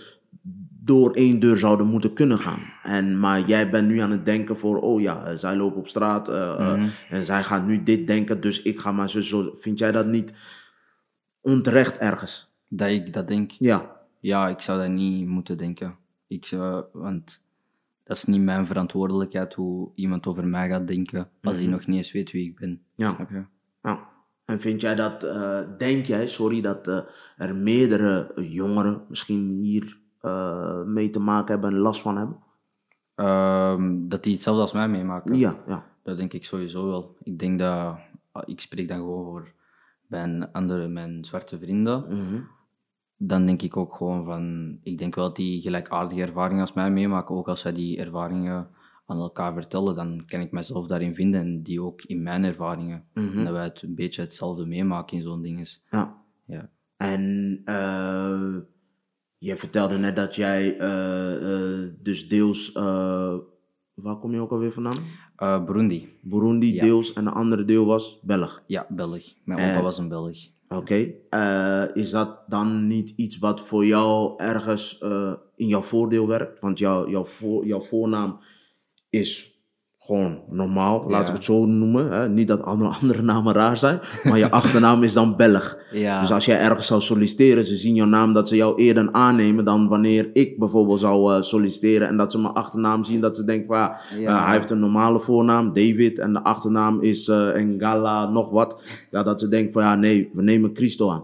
door 0.83 1.11
één 1.13 1.39
deur 1.39 1.57
zouden 1.57 1.87
moeten 1.87 2.13
kunnen 2.13 2.37
gaan. 2.37 2.59
En, 2.83 3.19
maar 3.19 3.39
jij 3.47 3.69
bent 3.69 3.87
nu 3.87 3.99
aan 3.99 4.11
het 4.11 4.25
denken 4.25 4.57
voor, 4.57 4.79
oh 4.81 5.01
ja, 5.01 5.25
eh, 5.25 5.35
zij 5.35 5.55
lopen 5.55 5.77
op 5.77 5.87
straat 5.87 6.29
eh, 6.29 6.73
Mhm. 6.73 6.89
en 7.09 7.25
zij 7.25 7.43
gaat 7.43 7.65
nu 7.65 7.83
dit 7.83 8.07
denken, 8.07 8.41
dus 8.41 8.61
ik 8.61 8.79
ga 8.79 8.91
maar 8.91 9.09
zo, 9.09 9.21
zo. 9.21 9.51
Vind 9.55 9.79
jij 9.79 9.91
dat 9.91 10.05
niet 10.07 10.33
onterecht 11.41 11.97
ergens? 11.97 12.53
Dat 12.69 12.89
ik 12.89 13.13
dat 13.13 13.27
denk. 13.27 13.51
Ja, 13.51 13.93
Ja, 14.19 14.47
ik 14.47 14.59
zou 14.59 14.79
dat 14.79 14.89
niet 14.89 15.27
moeten 15.27 15.57
denken. 15.57 15.95
Ik 16.27 16.45
zou, 16.45 16.83
want 16.93 17.41
dat 18.03 18.17
is 18.17 18.23
niet 18.25 18.41
mijn 18.41 18.65
verantwoordelijkheid 18.65 19.53
hoe 19.53 19.91
iemand 19.95 20.27
over 20.27 20.47
mij 20.47 20.69
gaat 20.69 20.87
denken 20.87 21.29
als 21.41 21.57
hij 21.57 21.67
nog 21.67 21.85
niet 21.87 21.97
eens 21.97 22.11
weet 22.11 22.31
wie 22.31 22.49
ik 22.49 22.55
ben. 22.59 22.81
Ja. 22.95 23.13
Snap 23.15 23.29
je? 23.29 23.43
Nou, 23.81 23.97
en 24.45 24.59
vind 24.59 24.81
jij 24.81 24.95
dat, 24.95 25.23
eh, 25.23 25.59
denk 25.77 26.05
jij, 26.05 26.27
sorry, 26.27 26.61
dat 26.61 26.87
eh, 26.87 26.99
er 27.37 27.55
meerdere 27.55 28.31
jongeren 28.35 29.01
misschien 29.09 29.49
hier 29.61 29.97
eh, 30.21 30.81
mee 30.83 31.09
te 31.09 31.19
maken 31.19 31.51
hebben 31.51 31.69
en 31.69 31.77
last 31.77 32.01
van 32.01 32.17
hebben? 32.17 32.37
Ehm, 33.15 34.07
dat 34.07 34.23
die 34.23 34.33
hetzelfde 34.33 34.61
als 34.61 34.73
mij 34.73 34.87
meemaken. 34.87 35.35
Ja, 35.35 35.55
ja. 35.67 35.85
Dat 36.03 36.17
denk 36.17 36.33
ik 36.33 36.45
sowieso 36.45 36.87
wel. 36.87 37.15
Ik 37.23 37.39
denk 37.39 37.59
dat, 37.59 37.97
ah, 38.31 38.43
ik 38.45 38.59
spreek 38.59 38.87
dan 38.87 38.97
gewoon 38.97 39.23
voor 39.25 39.51
mijn 40.07 40.51
andere, 40.51 40.87
mijn 40.87 41.25
zwarte 41.25 41.59
vrienden. 41.59 42.05
Mhm. 42.09 42.41
Dan 43.17 43.45
denk 43.45 43.61
ik 43.61 43.77
ook 43.77 43.93
gewoon 43.93 44.25
van, 44.25 44.77
ik 44.83 44.97
denk 44.97 45.15
wel 45.15 45.25
dat 45.25 45.35
die 45.35 45.61
gelijkaardige 45.61 46.21
ervaringen 46.21 46.61
als 46.61 46.73
mij 46.73 46.91
meemaken. 46.91 47.35
Ook 47.35 47.47
als 47.47 47.59
zij 47.59 47.73
die 47.73 47.99
ervaringen 47.99 48.67
aan 49.05 49.19
elkaar 49.19 49.53
vertellen, 49.53 49.95
dan 49.95 50.21
kan 50.25 50.39
ik 50.41 50.51
mezelf 50.51 50.87
daarin 50.87 51.15
vinden 51.15 51.41
en 51.41 51.63
die 51.63 51.81
ook 51.81 52.01
in 52.01 52.23
mijn 52.23 52.43
ervaringen. 52.43 53.03
Mhm. 53.13 53.37
En 53.37 53.43
dat 53.43 53.53
wij 53.53 53.63
het 53.63 53.81
een 53.81 53.95
beetje 53.95 54.21
hetzelfde 54.21 54.65
meemaken 54.65 55.17
in 55.17 55.23
zo'n 55.23 55.41
dinges. 55.41 55.83
ja. 55.91 56.23
Ja. 56.47 56.69
En 56.97 57.61
eh, 57.65 58.55
je 59.37 59.57
vertelde 59.57 59.97
net 59.97 60.15
dat 60.15 60.35
jij 60.35 60.77
eh, 60.77 61.35
eh, 61.83 61.91
dus 62.01 62.27
deels, 62.27 62.71
waar 63.93 64.17
kom 64.19 64.33
je 64.33 64.39
ook 64.39 64.51
alweer 64.51 64.71
vandaan? 64.71 64.97
Burundi. 65.65 66.09
Burundi 66.21 66.73
Ja. 66.73 66.81
deels 66.81 67.13
en 67.13 67.23
de 67.23 67.29
andere 67.29 67.65
deel 67.65 67.85
was 67.85 68.19
Belg. 68.23 68.63
Ja, 68.67 68.85
Belg. 68.89 69.33
Mijn 69.43 69.71
opa 69.71 69.81
was 69.83 69.97
een 69.97 70.07
Belg. 70.07 70.37
Oké, 70.67 71.13
is 71.93 72.09
dat 72.11 72.39
dan 72.47 72.87
niet 72.87 73.13
iets 73.15 73.37
wat 73.37 73.61
voor 73.61 73.85
jou 73.85 74.33
ergens 74.37 74.97
in 75.55 75.67
jouw 75.67 75.81
voordeel 75.81 76.27
werkt? 76.27 76.61
Want 76.61 76.79
jouw, 76.79 77.09
jouw, 77.09 77.25
voor, 77.25 77.65
jouw 77.65 77.81
voornaam 77.81 78.39
is 79.19 79.53
gewoon 79.99 80.39
normaal, 80.49 80.97
laten 81.07 81.17
Ja. 81.19 81.25
we 81.25 81.31
het 81.31 81.43
zo 81.43 81.65
noemen. 81.65 82.11
Hè? 82.11 82.29
Niet 82.29 82.47
dat 82.47 82.63
andere, 82.63 82.89
andere 83.01 83.21
namen 83.21 83.53
raar 83.53 83.77
zijn, 83.77 83.99
maar 84.23 84.37
je 84.37 84.51
achternaam 84.51 85.03
is 85.03 85.13
dan 85.13 85.35
Belg. 85.35 85.77
Ja. 85.91 86.19
Dus 86.19 86.31
als 86.31 86.45
jij 86.45 86.59
ergens 86.59 86.87
zou 86.87 87.01
solliciteren, 87.01 87.65
ze 87.65 87.75
zien 87.75 87.95
jouw 87.95 88.05
naam 88.07 88.33
dat 88.33 88.47
ze 88.49 88.55
jou 88.55 88.75
eerder 88.81 89.09
aannemen 89.11 89.65
dan 89.65 89.87
wanneer 89.87 90.29
ik 90.33 90.59
bijvoorbeeld 90.59 90.99
zou 90.99 91.33
eh, 91.33 91.41
solliciteren 91.41 92.07
en 92.07 92.17
dat 92.17 92.31
ze 92.31 92.39
mijn 92.39 92.53
achternaam 92.53 93.03
zien, 93.03 93.21
dat 93.21 93.35
ze 93.35 93.45
denken 93.45 93.67
van 93.67 93.77
ja, 93.77 93.99
Ja. 94.17 94.37
eh, 94.37 94.45
hij 94.45 94.57
heeft 94.57 94.71
een 94.71 94.79
normale 94.79 95.19
voornaam, 95.19 95.73
David, 95.73 96.19
en 96.19 96.33
de 96.33 96.43
achternaam 96.43 97.01
is 97.01 97.27
eh 97.27 97.53
Ngala, 97.63 98.29
nog 98.29 98.49
wat. 98.49 98.81
Ja, 99.11 99.23
dat 99.23 99.39
ze 99.39 99.47
denken 99.47 99.73
van 99.73 99.83
ja, 99.83 99.95
nee, 99.95 100.29
we 100.33 100.41
nemen 100.41 100.69
Christo 100.73 101.09
aan. 101.11 101.23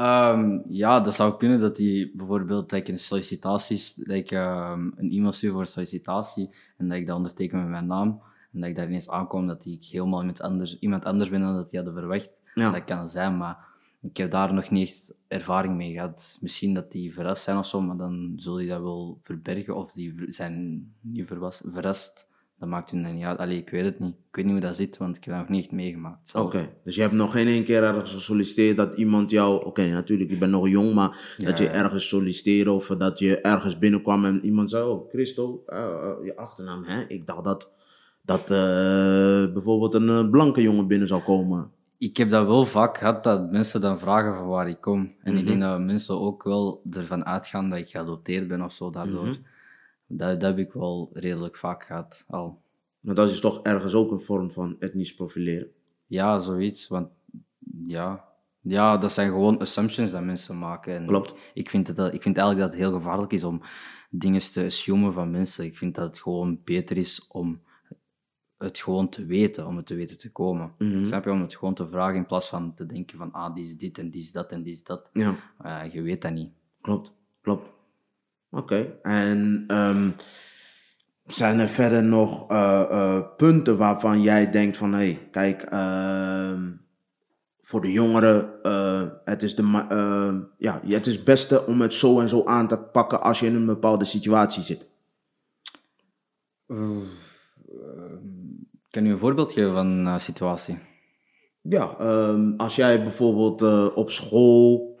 Ehm, 0.00 0.58
ja, 0.68 1.00
dat 1.00 1.14
zou 1.14 1.36
kunnen 1.36 1.60
dat 1.60 1.76
die 1.76 2.12
bijvoorbeeld 2.16 2.68
dat 2.68 2.78
ik 2.78 2.88
een 2.88 2.98
sollicitatie, 2.98 4.04
dat 4.04 4.16
ik 4.16 4.30
ehm, 4.30 4.90
een 4.96 5.10
e-mail 5.10 5.32
stuur 5.32 5.50
voor 5.50 5.60
een 5.60 5.66
sollicitatie 5.66 6.54
en 6.76 6.88
dat 6.88 6.98
ik 6.98 7.06
dat 7.06 7.16
onderteken 7.16 7.58
met 7.58 7.68
mijn 7.68 7.86
naam 7.86 8.22
en 8.52 8.60
dat 8.60 8.68
ik 8.68 8.76
daar 8.76 8.86
ineens 8.86 9.08
aankom 9.08 9.46
dat 9.46 9.64
ik 9.64 9.84
helemaal 9.84 10.20
iemand 10.20 10.40
anders, 10.40 10.78
iemand 10.78 11.04
anders 11.04 11.30
ben 11.30 11.40
dan 11.40 11.54
dat 11.54 11.70
die 11.70 11.78
hadden 11.80 11.98
verwacht. 11.98 12.30
Ja. 12.54 12.70
Dat 12.70 12.84
kan 12.84 13.08
zijn, 13.08 13.36
maar 13.36 13.66
ik 14.02 14.16
heb 14.16 14.30
daar 14.30 14.54
nog 14.54 14.70
niet 14.70 14.88
echt 14.88 15.14
ervaring 15.28 15.76
mee 15.76 15.92
gehad. 15.92 16.38
Misschien 16.40 16.74
dat 16.74 16.92
die 16.92 17.12
verrast 17.12 17.42
zijn 17.42 17.56
of 17.56 17.66
zo, 17.66 17.80
maar 17.80 17.96
dan 17.96 18.32
zul 18.36 18.58
je 18.58 18.68
dat 18.68 18.80
wel 18.80 19.18
verbergen 19.20 19.76
of 19.76 19.92
die 19.92 20.14
zijn 20.28 20.86
niet 21.00 21.30
verrast. 21.72 22.28
Dat 22.60 22.68
maakt 22.68 22.90
hun 22.90 23.02
dan 23.02 23.14
niet 23.14 23.24
uit. 23.24 23.38
Allee, 23.38 23.56
ik 23.56 23.70
weet 23.70 23.84
het 23.84 24.00
niet. 24.00 24.14
Ik 24.14 24.36
weet 24.36 24.44
niet 24.44 24.54
hoe 24.54 24.62
dat 24.62 24.76
zit, 24.76 24.96
want 24.96 25.16
ik 25.16 25.24
heb 25.24 25.34
dat 25.34 25.42
nog 25.42 25.52
niet 25.52 25.64
echt 25.64 25.72
meegemaakt. 25.72 26.34
Oké, 26.34 26.70
dus 26.84 26.94
je 26.94 27.00
hebt 27.00 27.12
nog 27.12 27.32
geen 27.32 27.46
één 27.46 27.64
keer 27.64 27.82
ergens 27.82 28.12
gesolliciteerd 28.12 28.76
dat 28.76 28.94
iemand 28.94 29.30
jou, 29.30 29.64
oké, 29.64 29.86
natuurlijk, 29.86 30.30
je 30.30 30.38
bent 30.38 30.52
nog 30.52 30.68
jong, 30.68 30.94
maar 30.94 31.34
dat 31.38 31.58
je 31.58 31.68
ergens 31.68 32.08
solliciteerde 32.08 32.72
of 32.72 32.86
dat 32.86 33.18
je 33.18 33.40
ergens 33.40 33.78
binnenkwam 33.78 34.24
en 34.24 34.44
iemand 34.44 34.70
zei, 34.70 34.88
oh, 34.88 35.08
Christo, 35.08 35.62
eh, 35.66 35.78
eh, 35.78 36.24
je 36.24 36.36
achternaam, 36.36 36.84
hè? 36.84 37.04
Ik 37.08 37.26
dacht 37.26 37.44
dat, 37.44 37.72
dat 38.22 38.40
eh, 38.40 39.52
bijvoorbeeld 39.52 39.94
een 39.94 40.30
blanke 40.30 40.62
jongen 40.62 40.86
binnen 40.86 41.08
zou 41.08 41.22
komen. 41.22 41.70
Ik 41.98 42.16
heb 42.16 42.30
dat 42.30 42.46
wel 42.46 42.64
vaak 42.64 42.98
gehad, 42.98 43.24
dat 43.24 43.50
mensen 43.50 43.80
dan 43.80 43.98
vragen 43.98 44.34
van 44.34 44.46
waar 44.46 44.68
ik 44.68 44.80
kom. 44.80 45.14
En 45.22 45.36
ik 45.36 45.46
denk 45.46 45.60
dat 45.60 45.80
mensen 45.80 46.20
ook 46.20 46.42
wel 46.42 46.82
ervan 46.90 47.24
uitgaan 47.24 47.70
dat 47.70 47.78
ik 47.78 47.88
geadopteerd 47.88 48.48
ben 48.48 48.62
of 48.62 48.72
zo 48.72 48.90
daardoor. 48.90 49.26
Mhm. 49.26 49.38
Dat, 50.18 50.40
dat 50.40 50.50
heb 50.56 50.58
ik 50.58 50.72
wel 50.72 51.10
redelijk 51.12 51.56
vaak 51.56 51.84
gehad 51.84 52.24
al. 52.28 52.62
Maar 53.00 53.14
dat 53.14 53.30
is 53.30 53.40
toch 53.40 53.62
ergens 53.62 53.94
ook 53.94 54.10
een 54.10 54.20
vorm 54.20 54.50
van 54.50 54.76
etnisch 54.78 55.14
profileren. 55.14 55.68
Ja, 56.06 56.38
zoiets. 56.38 56.88
Want 56.88 57.08
ja, 57.86 58.24
ja 58.60 58.96
dat 58.98 59.12
zijn 59.12 59.30
gewoon 59.30 59.58
assumptions 59.58 60.10
dat 60.10 60.22
mensen 60.22 60.58
maken. 60.58 60.94
En 60.96 61.06
Klopt. 61.06 61.34
Ik 61.54 61.70
vind, 61.70 61.96
dat- 61.96 62.12
ik 62.14 62.22
vind 62.22 62.36
eigenlijk 62.36 62.58
dat 62.70 62.78
het 62.78 62.86
heel 62.88 62.98
gevaarlijk 62.98 63.32
is 63.32 63.44
om 63.44 63.60
dingen 64.10 64.40
te 64.52 64.64
assumen 64.64 65.12
van 65.12 65.30
mensen. 65.30 65.64
Ik 65.64 65.76
vind 65.78 65.94
dat 65.94 66.06
het 66.06 66.18
gewoon 66.20 66.60
beter 66.64 66.96
is 66.96 67.26
om 67.28 67.60
het 68.58 68.78
gewoon 68.78 69.08
te 69.08 69.24
weten, 69.24 69.66
om 69.66 69.76
het 69.76 69.86
te 69.86 69.94
weten 69.94 70.18
te 70.18 70.32
komen. 70.32 70.72
Mhm. 70.78 71.06
Snap 71.06 71.24
je? 71.24 71.30
Om 71.30 71.40
het 71.40 71.56
gewoon 71.56 71.74
te 71.74 71.88
vragen 71.88 72.16
in 72.16 72.26
plaats 72.26 72.48
van 72.48 72.74
te 72.74 72.86
denken 72.86 73.18
van 73.18 73.32
ah, 73.32 73.54
die 73.54 73.64
is 73.64 73.76
dit 73.76 73.98
en 73.98 74.10
die 74.10 74.20
is 74.20 74.32
dat 74.32 74.50
en 74.52 74.62
die 74.62 74.72
is 74.72 74.84
dat. 74.84 75.10
Ja. 75.12 75.34
Eh, 75.58 75.92
je 75.92 76.02
weet 76.02 76.22
dat 76.22 76.32
niet. 76.32 76.50
Klopt, 76.80 77.14
klopt. 77.40 77.68
Oké, 78.50 78.98
en 79.02 79.64
ehm, 79.66 80.10
zijn 81.26 81.58
er 81.58 81.68
verder 81.68 82.02
nog 82.04 82.50
eh, 82.50 82.86
eh, 82.90 83.22
punten 83.36 83.76
waarvan 83.76 84.22
jij 84.22 84.50
denkt 84.50 84.76
van, 84.76 84.92
hé, 84.92 84.98
hey, 84.98 85.28
kijk, 85.30 85.62
ehm, 85.62 86.70
voor 87.60 87.80
de 87.80 87.92
jongeren, 87.92 88.62
eh, 88.62 89.02
het, 89.24 89.42
is 89.42 89.54
de, 89.54 89.62
ma- 89.62 89.88
eh, 89.88 90.34
ja, 90.58 90.80
het 90.86 91.06
is 91.06 91.14
het 91.14 91.24
beste 91.24 91.66
om 91.66 91.80
het 91.80 91.94
zo 91.94 92.20
en 92.20 92.28
zo 92.28 92.44
aan 92.44 92.68
te 92.68 92.78
pakken 92.78 93.20
als 93.22 93.40
je 93.40 93.46
in 93.46 93.54
een 93.54 93.66
bepaalde 93.66 94.04
situatie 94.04 94.62
zit. 94.62 94.88
Kan 98.90 99.04
je 99.04 99.10
een 99.10 99.18
voorbeeld 99.18 99.52
geven 99.52 99.72
van 99.72 99.86
een 99.86 100.20
situatie? 100.20 100.78
Ja, 101.62 101.96
ehm, 101.98 102.52
als 102.56 102.76
jij 102.76 103.02
bijvoorbeeld 103.02 103.62
op 103.94 104.10
school 104.10 104.98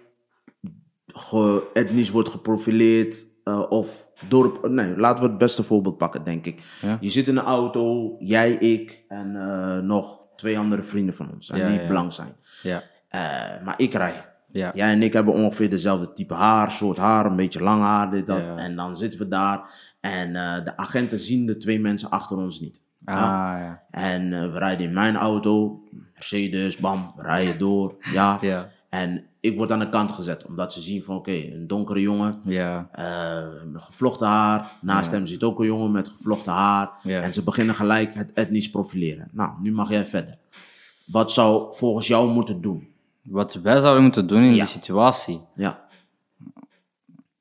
etnisch 1.72 2.10
wordt 2.10 2.28
geprofileerd 2.28 3.26
eh, 3.50 3.70
of 3.70 4.08
dorp, 4.28 4.68
nee, 4.68 4.96
laten 4.96 5.24
we 5.24 5.28
het 5.28 5.38
beste 5.38 5.62
voorbeeld 5.62 5.98
pakken, 5.98 6.24
denk 6.24 6.46
ik. 6.46 6.62
Ja. 6.80 6.98
Je 7.00 7.10
zit 7.10 7.28
in 7.28 7.36
een 7.36 7.44
auto, 7.44 8.16
jij, 8.18 8.52
ik 8.52 9.04
en 9.08 9.36
eh, 9.36 9.78
nog 9.78 10.20
twee 10.36 10.58
andere 10.58 10.82
vrienden 10.82 11.14
van 11.14 11.30
ons, 11.32 11.50
en 11.50 11.58
Ja, 11.58 11.66
die 11.66 11.80
ja. 11.80 11.86
blank 11.86 12.12
zijn. 12.12 12.36
Ja. 12.62 12.82
Eh, 13.08 13.64
maar 13.64 13.74
ik 13.76 13.94
rij. 13.94 14.28
Ja. 14.52 14.70
Jij 14.74 14.92
en 14.92 15.02
ik 15.02 15.12
hebben 15.12 15.34
ongeveer 15.34 15.70
dezelfde 15.70 16.12
type 16.12 16.34
haar, 16.34 16.70
soort 16.70 16.96
haar, 16.96 17.26
een 17.26 17.36
beetje 17.36 17.62
lang 17.62 17.82
haar, 17.82 18.10
dit, 18.10 18.26
dat. 18.26 18.38
Ja. 18.38 18.56
En 18.56 18.76
dan 18.76 18.96
zitten 18.96 19.18
we 19.18 19.28
daar 19.28 19.74
en 20.00 20.32
de 20.64 20.76
agenten 20.76 21.18
zien 21.18 21.46
de 21.46 21.56
twee 21.56 21.80
mensen 21.80 22.10
achter 22.10 22.36
ons 22.36 22.60
niet. 22.60 22.82
Ah, 23.04 23.16
ja. 23.16 23.82
En 23.90 24.30
we 24.52 24.58
rijden 24.58 24.86
in 24.86 24.92
mijn 24.92 25.16
auto, 25.16 25.82
Mercedes, 26.14 26.76
bam, 26.76 27.12
we 27.16 27.22
rijden 27.22 27.58
door, 27.58 27.96
ja. 28.12 28.38
Ja. 28.40 28.68
En 28.90 29.24
ik 29.40 29.56
word 29.56 29.70
aan 29.72 29.78
de 29.78 29.88
kant 29.88 30.12
gezet, 30.12 30.46
omdat 30.46 30.72
ze 30.72 30.80
zien 30.80 31.02
van, 31.04 31.16
oké, 31.16 31.30
een 31.32 31.66
donkere 31.66 32.00
jongen, 32.00 32.34
Ja. 32.42 32.88
eh, 32.92 33.48
gevlochten 33.74 34.26
haar. 34.26 34.72
Naast 34.80 35.10
hem 35.10 35.26
zit 35.26 35.42
ook 35.44 35.58
een 35.60 35.66
jongen 35.66 35.90
met 35.90 36.08
gevlochten 36.08 36.52
haar. 36.52 36.90
Ja. 37.02 37.20
En 37.20 37.32
ze 37.32 37.44
beginnen 37.44 37.74
gelijk 37.74 38.14
het 38.14 38.32
etnisch 38.32 38.70
profileren. 38.70 39.28
Nou, 39.32 39.50
nu 39.60 39.72
mag 39.72 39.88
jij 39.90 40.06
verder. 40.06 40.38
Wat 41.06 41.32
zou 41.32 41.74
volgens 41.74 42.06
jou 42.06 42.30
moeten 42.30 42.60
doen? 42.60 42.88
Wat 43.22 43.54
wij 43.54 43.80
zouden 43.80 44.02
moeten 44.02 44.26
doen 44.26 44.42
in 44.42 44.50
Ja. 44.50 44.54
die 44.54 44.66
situatie? 44.66 45.40
Ja, 45.54 45.88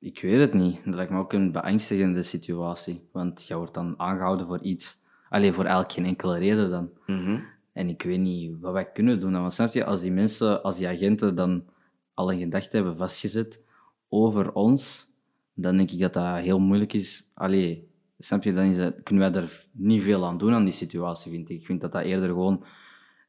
Ik 0.02 0.22
weet 0.22 0.40
het 0.40 0.54
niet. 0.54 0.80
Dat 0.86 0.94
lijkt 0.94 1.12
me 1.12 1.18
ook 1.18 1.34
een 1.34 1.52
beangstigende 1.52 2.24
situatie. 2.24 3.08
Want 3.12 3.48
je 3.48 3.56
wordt 3.56 3.74
dan 3.74 3.94
aangehouden 3.98 4.48
voor 4.48 4.62
iets. 4.62 4.98
Alleen 5.30 5.54
voor 5.54 5.64
eigenlijk 5.64 5.94
geen 5.94 6.06
enkele 6.06 6.38
reden 6.38 6.70
dan. 6.70 6.90
Mhm. 7.06 7.40
En 7.80 7.89
ik 7.89 8.02
weet 8.04 8.20
niet 8.20 8.60
wat 8.60 8.74
wij 8.74 8.92
kunnen 8.92 9.20
doen. 9.20 9.32
Want 9.32 9.54
snap 9.54 9.74
je, 9.74 9.86
als 9.86 10.02
die 10.02 10.12
mensen, 10.12 10.63
als 10.63 10.78
die 10.78 10.88
agenten 10.88 11.36
dan 11.36 11.65
al 12.13 12.32
een 12.32 12.39
gedachte 12.39 12.76
hebben 12.76 12.98
vastgezet 12.98 13.62
over 14.10 14.54
ons, 14.54 15.12
dan 15.54 15.78
denk 15.78 15.92
ik 15.92 16.00
dat 16.00 16.13
dat 16.13 16.38
heel 16.38 16.60
moeilijk 16.60 16.94
is. 16.94 17.30
Allee, 17.34 17.89
snap 18.18 18.44
je, 18.44 18.54
dan 18.54 18.65
is 18.65 18.78
dat, 18.78 19.04
kunnen 19.04 19.32
wij 19.32 19.42
er 19.42 19.68
niet 19.72 20.04
veel 20.04 20.26
aan 20.26 20.38
doen 20.38 20.54
aan 20.54 20.63
die 20.63 20.74
situatie, 20.74 21.32
vind 21.32 21.50
ik. 21.50 21.60
Ik 21.60 21.65
vind 21.65 21.82
dat 21.82 21.92
dat 21.92 22.04
eerder 22.04 22.28
gewoon 22.28 22.63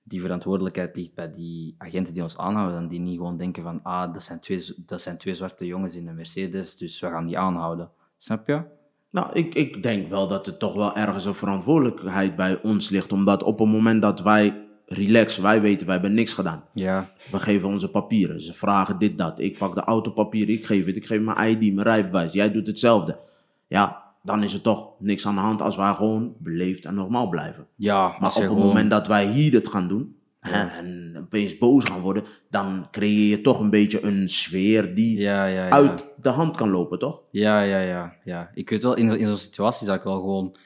die 0.02 0.20
verantwoordelijkheid 0.20 0.96
ligt 0.96 1.14
bij 1.14 1.32
die 1.32 1.74
agenten 1.78 2.14
die 2.14 2.22
ons 2.22 2.38
aanhouden, 2.38 2.80
dan 2.80 2.88
die 2.88 3.00
niet 3.00 3.16
gewoon 3.16 3.36
denken 3.36 3.62
van, 3.62 3.82
ah, 3.82 4.12
dat 4.12 4.22
zijn 4.22 4.40
twee, 4.40 4.74
dat 4.86 5.02
zijn 5.02 5.18
twee 5.18 5.34
zwarte 5.34 5.66
jongens 5.66 5.94
in 5.94 6.08
een 6.08 6.14
Mercedes, 6.14 6.76
dus 6.76 7.00
we 7.00 7.06
gaan 7.06 7.26
die 7.26 7.38
aanhouden. 7.38 7.90
Snap 8.16 8.46
je? 8.46 8.78
Nou, 9.10 9.26
ik, 9.32 9.54
ik 9.54 9.82
denk 9.82 10.08
wel 10.08 10.28
dat 10.28 10.46
er 10.46 10.56
toch 10.56 10.74
wel 10.74 10.96
ergens 10.96 11.24
een 11.24 11.34
verantwoordelijkheid 11.34 12.36
bij 12.36 12.58
ons 12.62 12.90
ligt. 12.90 13.12
Omdat 13.12 13.42
op 13.42 13.58
het 13.58 13.68
moment 13.68 14.02
dat 14.02 14.20
wij 14.20 14.64
relax, 14.86 15.38
wij 15.38 15.60
weten, 15.60 15.86
wij 15.86 15.94
hebben 15.94 16.14
niks 16.14 16.32
gedaan. 16.34 16.64
Ja, 16.74 17.10
We 17.30 17.38
geven 17.38 17.68
onze 17.68 17.90
papieren. 17.90 18.40
Ze 18.42 18.54
vragen 18.54 18.98
dit, 18.98 19.18
dat. 19.18 19.38
Ik 19.40 19.58
pak 19.58 19.74
de 19.74 19.80
autopapieren, 19.84 20.54
ik 20.54 20.66
geef 20.66 20.86
het. 20.86 20.96
Ik 20.96 21.06
geef 21.06 21.20
mijn 21.20 21.50
ID, 21.50 21.74
mijn 21.74 21.86
rijbewijs. 21.86 22.32
Jij 22.32 22.52
doet 22.52 22.66
hetzelfde. 22.66 23.18
Ja, 23.66 24.02
dan 24.22 24.42
is 24.42 24.54
er 24.54 24.60
toch 24.60 24.90
niks 24.98 25.26
aan 25.26 25.34
de 25.34 25.40
hand 25.40 25.62
als 25.62 25.76
wij 25.76 25.94
gewoon 25.94 26.34
beleefd 26.38 26.84
en 26.84 26.94
normaal 26.94 27.28
blijven. 27.28 27.66
ja 27.76 28.06
Maar 28.06 28.16
op 28.16 28.22
het 28.22 28.32
gewoon... 28.32 28.58
moment 28.66 28.90
dat 28.90 29.06
wij 29.06 29.26
hier 29.26 29.50
dit 29.50 29.68
gaan 29.68 29.88
doen 29.88 30.16
en 30.40 31.14
opeens 31.18 31.58
boos 31.58 31.84
gaan 31.84 32.00
worden, 32.00 32.24
dan 32.50 32.88
creëer 32.90 33.28
je 33.28 33.40
toch 33.40 33.60
een 33.60 33.70
beetje 33.70 34.02
een 34.02 34.28
sfeer 34.28 34.94
die 34.94 35.18
Ja, 35.18 35.44
ja, 35.44 35.66
ja. 35.66 35.70
uit 35.70 36.12
de 36.22 36.28
hand 36.28 36.56
kan 36.56 36.70
lopen, 36.70 36.98
toch? 36.98 37.22
Ja, 37.30 37.62
ja, 37.62 37.80
ja, 37.80 38.16
ja. 38.24 38.50
Ik 38.54 38.70
weet 38.70 38.82
wel, 38.82 38.96
in, 38.96 39.18
in 39.18 39.26
zo'n 39.26 39.36
situatie 39.36 39.86
zou 39.86 39.98
ik 39.98 40.04
wel 40.04 40.20
gewoon, 40.20 40.56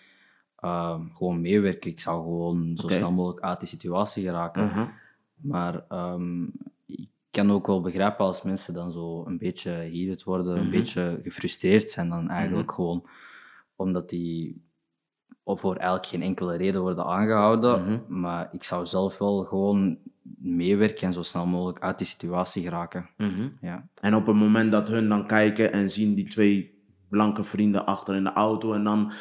ehm, 0.57 1.01
gewoon 1.13 1.41
meewerken. 1.41 1.91
Ik 1.91 2.01
zou 2.01 2.23
gewoon 2.23 2.73
zo 2.77 2.89
snel 2.89 3.13
mogelijk 3.13 3.45
uit 3.45 3.61
die 3.61 3.69
situatie 3.69 4.25
geraken. 4.25 4.65
Mhm. 4.65 4.87
Maar 5.35 5.85
ehm, 5.89 6.45
ik 6.87 7.09
kan 7.31 7.53
ook 7.53 7.67
wel 7.67 7.81
begrijpen 7.81 8.25
als 8.25 8.43
mensen 8.43 8.75
dan 8.75 8.93
zo 8.93 9.25
een 9.27 9.39
beetje 9.39 9.71
heated 9.71 10.23
worden, 10.23 10.59
een 10.59 10.71
beetje 10.71 11.21
gefrustreerd 11.23 11.91
zijn 11.91 12.09
dan 12.09 12.29
eigenlijk 12.29 12.73
gewoon. 12.73 13.09
Omdat 13.77 14.09
die 14.09 14.64
of 15.45 15.61
voor 15.61 15.77
eigenlijk 15.77 16.07
geen 16.07 16.23
enkele 16.23 16.57
reden 16.57 16.81
worden 16.81 17.05
aangehouden. 17.05 18.03
Maar 18.09 18.49
ik 18.53 18.65
zou 18.65 18.87
zelf 18.87 19.19
wel 19.19 19.45
gewoon 19.45 19.99
meewerken 20.39 21.07
en 21.07 21.13
zo 21.13 21.23
snel 21.23 21.47
mogelijk 21.47 21.81
uit 21.81 21.99
die 21.99 22.07
situatie 22.07 22.63
geraken. 22.63 23.09
Mhm. 23.17 23.49
Ja. 23.61 23.87
En 24.01 24.15
op 24.15 24.27
het 24.27 24.37
moment 24.37 24.73
dat 24.73 24.89
hun 24.89 25.09
dan 25.09 25.27
kijken 25.27 25.73
en 25.73 25.91
zien 25.91 26.15
die 26.15 26.29
twee 26.29 26.83
blanke 27.09 27.45
vrienden 27.45 27.87
achter 27.87 28.15
in 28.15 28.25
de 28.25 28.33
auto 28.33 28.73
en 28.73 28.85
dan 28.85 29.13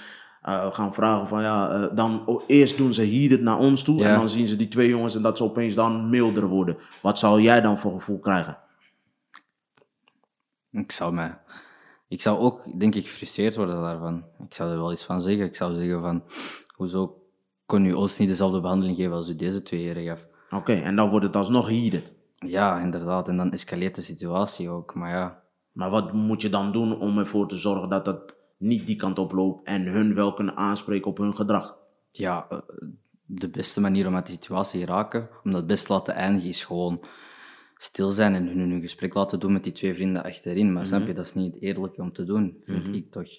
eh, 0.41 0.73
gaan 0.73 0.93
vragen 0.93 1.27
van 1.27 1.41
ja, 1.41 1.69
eh, 1.69 1.95
dan 1.95 2.41
eerst 2.47 2.77
doen 2.77 2.93
ze 2.93 3.01
hier 3.01 3.31
het 3.31 3.41
naar 3.41 3.57
ons 3.57 3.83
toe 3.83 3.97
Ja. 3.97 4.09
en 4.09 4.15
dan 4.15 4.29
zien 4.29 4.47
ze 4.47 4.55
die 4.55 4.67
twee 4.67 4.89
jongens 4.89 5.15
en 5.15 5.21
dat 5.21 5.37
ze 5.37 5.43
opeens 5.43 5.75
dan 5.75 6.09
milder 6.09 6.47
worden. 6.47 6.77
Wat 7.01 7.17
zou 7.17 7.41
jij 7.41 7.61
dan 7.61 7.79
voor 7.79 7.93
gevoel 7.93 8.19
krijgen? 8.19 8.57
Ik 10.71 10.91
zou 10.91 11.13
mij... 11.13 11.37
Ik 12.07 12.21
zou 12.21 12.39
ook, 12.39 12.79
denk 12.79 12.95
ik, 12.95 13.05
gefrustreerd 13.07 13.55
worden 13.55 13.81
daarvan. 13.81 14.25
Ik 14.47 14.53
zou 14.53 14.71
er 14.71 14.77
wel 14.77 14.91
iets 14.91 15.05
van 15.05 15.21
zeggen. 15.21 15.45
Ik 15.45 15.55
zou 15.55 15.77
zeggen 15.77 16.01
van, 16.01 16.23
hoezo 16.75 17.17
kon 17.65 17.85
u 17.85 17.93
ons 17.93 18.17
niet 18.17 18.29
dezelfde 18.29 18.61
behandeling 18.61 18.97
geven 18.97 19.13
als 19.13 19.29
u 19.29 19.35
deze 19.35 19.63
twee 19.63 19.81
heren 19.81 20.03
gaf? 20.03 20.25
Oké, 20.49 20.73
en 20.73 20.95
dan 20.95 21.09
wordt 21.09 21.25
het 21.25 21.35
alsnog 21.35 21.67
heated. 21.67 22.15
Ja, 22.33 22.79
inderdaad. 22.79 23.27
En 23.27 23.37
dan 23.37 23.51
escaleert 23.51 23.95
de 23.95 24.01
situatie 24.01 24.69
ook. 24.69 24.93
Maar 24.93 25.09
ja, 25.09 25.41
Maar 25.71 25.89
wat 25.89 26.13
moet 26.13 26.41
je 26.41 26.49
dan 26.49 26.71
doen 26.71 26.99
om 26.99 27.17
ervoor 27.17 27.47
te 27.47 27.57
zorgen 27.57 27.89
dat 27.89 28.05
het 28.05 28.35
niet 28.57 28.87
die 28.87 28.95
kant 28.95 29.19
op 29.19 29.31
loopt 29.31 29.67
en 29.67 29.85
hun 29.87 30.13
wel 30.13 30.33
kunnen 30.33 30.57
aanspreken 30.57 31.09
op 31.11 31.17
hun 31.17 31.35
gedrag? 31.35 31.81
ja, 32.11 32.45
eh, 32.49 32.57
de 33.25 33.49
beste 33.49 33.81
manier 33.81 34.07
om 34.07 34.15
uit 34.15 34.25
die 34.25 34.35
situatie 34.35 34.79
te 34.79 34.85
raken, 34.85 35.29
om 35.43 35.51
dat 35.51 35.67
best 35.67 35.85
te 35.85 35.93
laten 35.93 36.13
eindigen, 36.13 36.49
is 36.49 36.63
gewoon 36.63 37.03
stil 37.83 38.11
zijn 38.11 38.33
en 38.35 38.47
hun 38.47 38.71
een 38.71 38.81
gesprek 38.81 39.13
laten 39.13 39.39
doen 39.39 39.53
met 39.53 39.63
die 39.63 39.71
twee 39.71 39.93
vrienden 39.93 40.23
achterin. 40.23 40.73
Maar 40.73 40.87
snap 40.87 41.07
je, 41.07 41.13
dat 41.13 41.25
is 41.25 41.33
niet 41.33 41.53
het 41.53 41.63
eerlijke 41.63 42.01
om 42.01 42.13
te 42.13 42.23
doen, 42.23 42.57
vind 42.65 42.95
ik 42.95 43.11
toch. 43.11 43.29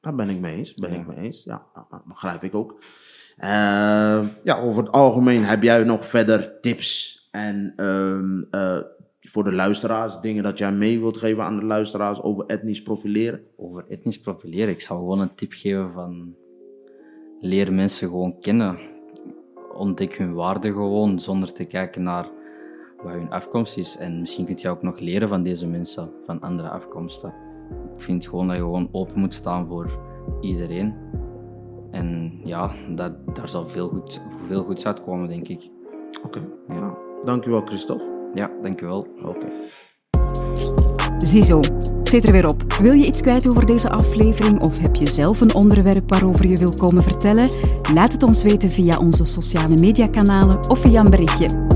Daar 0.00 0.14
ben 0.14 0.28
ik 0.28 0.38
mee 0.40 0.56
eens. 0.56 0.74
Ben 0.74 0.92
Ja. 0.92 0.98
ik 0.98 1.06
mee 1.06 1.16
eens. 1.16 1.44
Ja, 1.44 1.66
dat 1.90 2.04
begrijp 2.04 2.42
ik 2.42 2.54
ook. 2.54 2.82
Eh, 3.36 3.48
ja, 4.44 4.60
over 4.60 4.82
het 4.82 4.92
algemeen 4.92 5.44
heb 5.44 5.62
jij 5.62 5.84
nog 5.84 6.06
verder 6.06 6.60
tips 6.60 7.20
en 7.30 7.72
ehm, 7.76 8.42
eh, 8.50 8.78
voor 9.20 9.44
de 9.44 9.52
luisteraars, 9.52 10.20
dingen 10.20 10.42
dat 10.42 10.58
jij 10.58 10.72
mee 10.72 11.00
wilt 11.00 11.18
geven 11.18 11.44
aan 11.44 11.58
de 11.58 11.64
luisteraars 11.66 12.22
over 12.22 12.46
etnisch 12.46 12.82
profileren? 12.82 13.40
Over 13.56 13.84
etnisch 13.88 14.20
profileren, 14.20 14.68
ik 14.68 14.80
zou 14.80 14.98
gewoon 14.98 15.20
een 15.20 15.34
tip 15.34 15.52
geven 15.52 15.92
van 15.92 16.34
leer 17.40 17.72
mensen 17.72 18.08
gewoon 18.08 18.40
kennen. 18.40 18.78
Ontdek 19.74 20.14
hun 20.16 20.34
waarde 20.34 20.72
gewoon, 20.72 21.20
zonder 21.20 21.52
te 21.52 21.64
kijken 21.64 22.02
naar 22.02 22.28
wat 23.02 23.12
hun 23.12 23.30
afkomst 23.30 23.76
is. 23.76 23.96
En 23.96 24.20
misschien 24.20 24.44
kun 24.44 24.56
je 24.58 24.68
ook 24.68 24.82
nog 24.82 24.98
leren 24.98 25.28
van 25.28 25.42
deze 25.42 25.66
mensen, 25.66 26.10
van 26.24 26.40
andere 26.40 26.68
afkomsten. 26.68 27.34
Ik 27.96 28.02
vind 28.02 28.26
gewoon 28.26 28.46
dat 28.46 28.56
je 28.56 28.62
gewoon 28.62 28.88
open 28.92 29.20
moet 29.20 29.34
staan 29.34 29.66
voor 29.66 29.98
iedereen. 30.40 30.94
En 31.90 32.40
ja, 32.44 32.70
dat, 32.94 33.12
daar 33.34 33.48
zal 33.48 33.66
veel, 33.66 33.88
goed, 33.88 34.20
veel 34.46 34.64
goeds 34.64 34.86
uitkomen, 34.86 35.28
denk 35.28 35.48
ik. 35.48 35.70
Oké, 36.24 36.40
nou, 36.68 36.92
dankjewel 37.24 37.60
Christophe. 37.60 38.30
Ja, 38.34 38.50
dankjewel. 38.62 39.06
Oké. 39.24 39.46
Ziezo, 41.18 41.58
het 41.58 42.08
zit 42.08 42.24
er 42.24 42.32
weer 42.32 42.48
op. 42.48 42.72
Wil 42.72 42.92
je 42.92 43.06
iets 43.06 43.20
kwijt 43.20 43.48
over 43.48 43.66
deze 43.66 43.90
aflevering 43.90 44.60
of 44.60 44.78
heb 44.78 44.94
je 44.94 45.08
zelf 45.08 45.40
een 45.40 45.54
onderwerp 45.54 46.10
waarover 46.10 46.46
je 46.46 46.56
wil 46.56 46.74
komen 46.76 47.02
vertellen? 47.02 47.48
Laat 47.94 48.12
het 48.12 48.22
ons 48.22 48.42
weten 48.42 48.70
via 48.70 48.98
onze 48.98 49.24
sociale 49.24 49.74
mediakanalen 49.74 50.70
of 50.70 50.78
via 50.78 51.00
een 51.00 51.10
berichtje. 51.10 51.71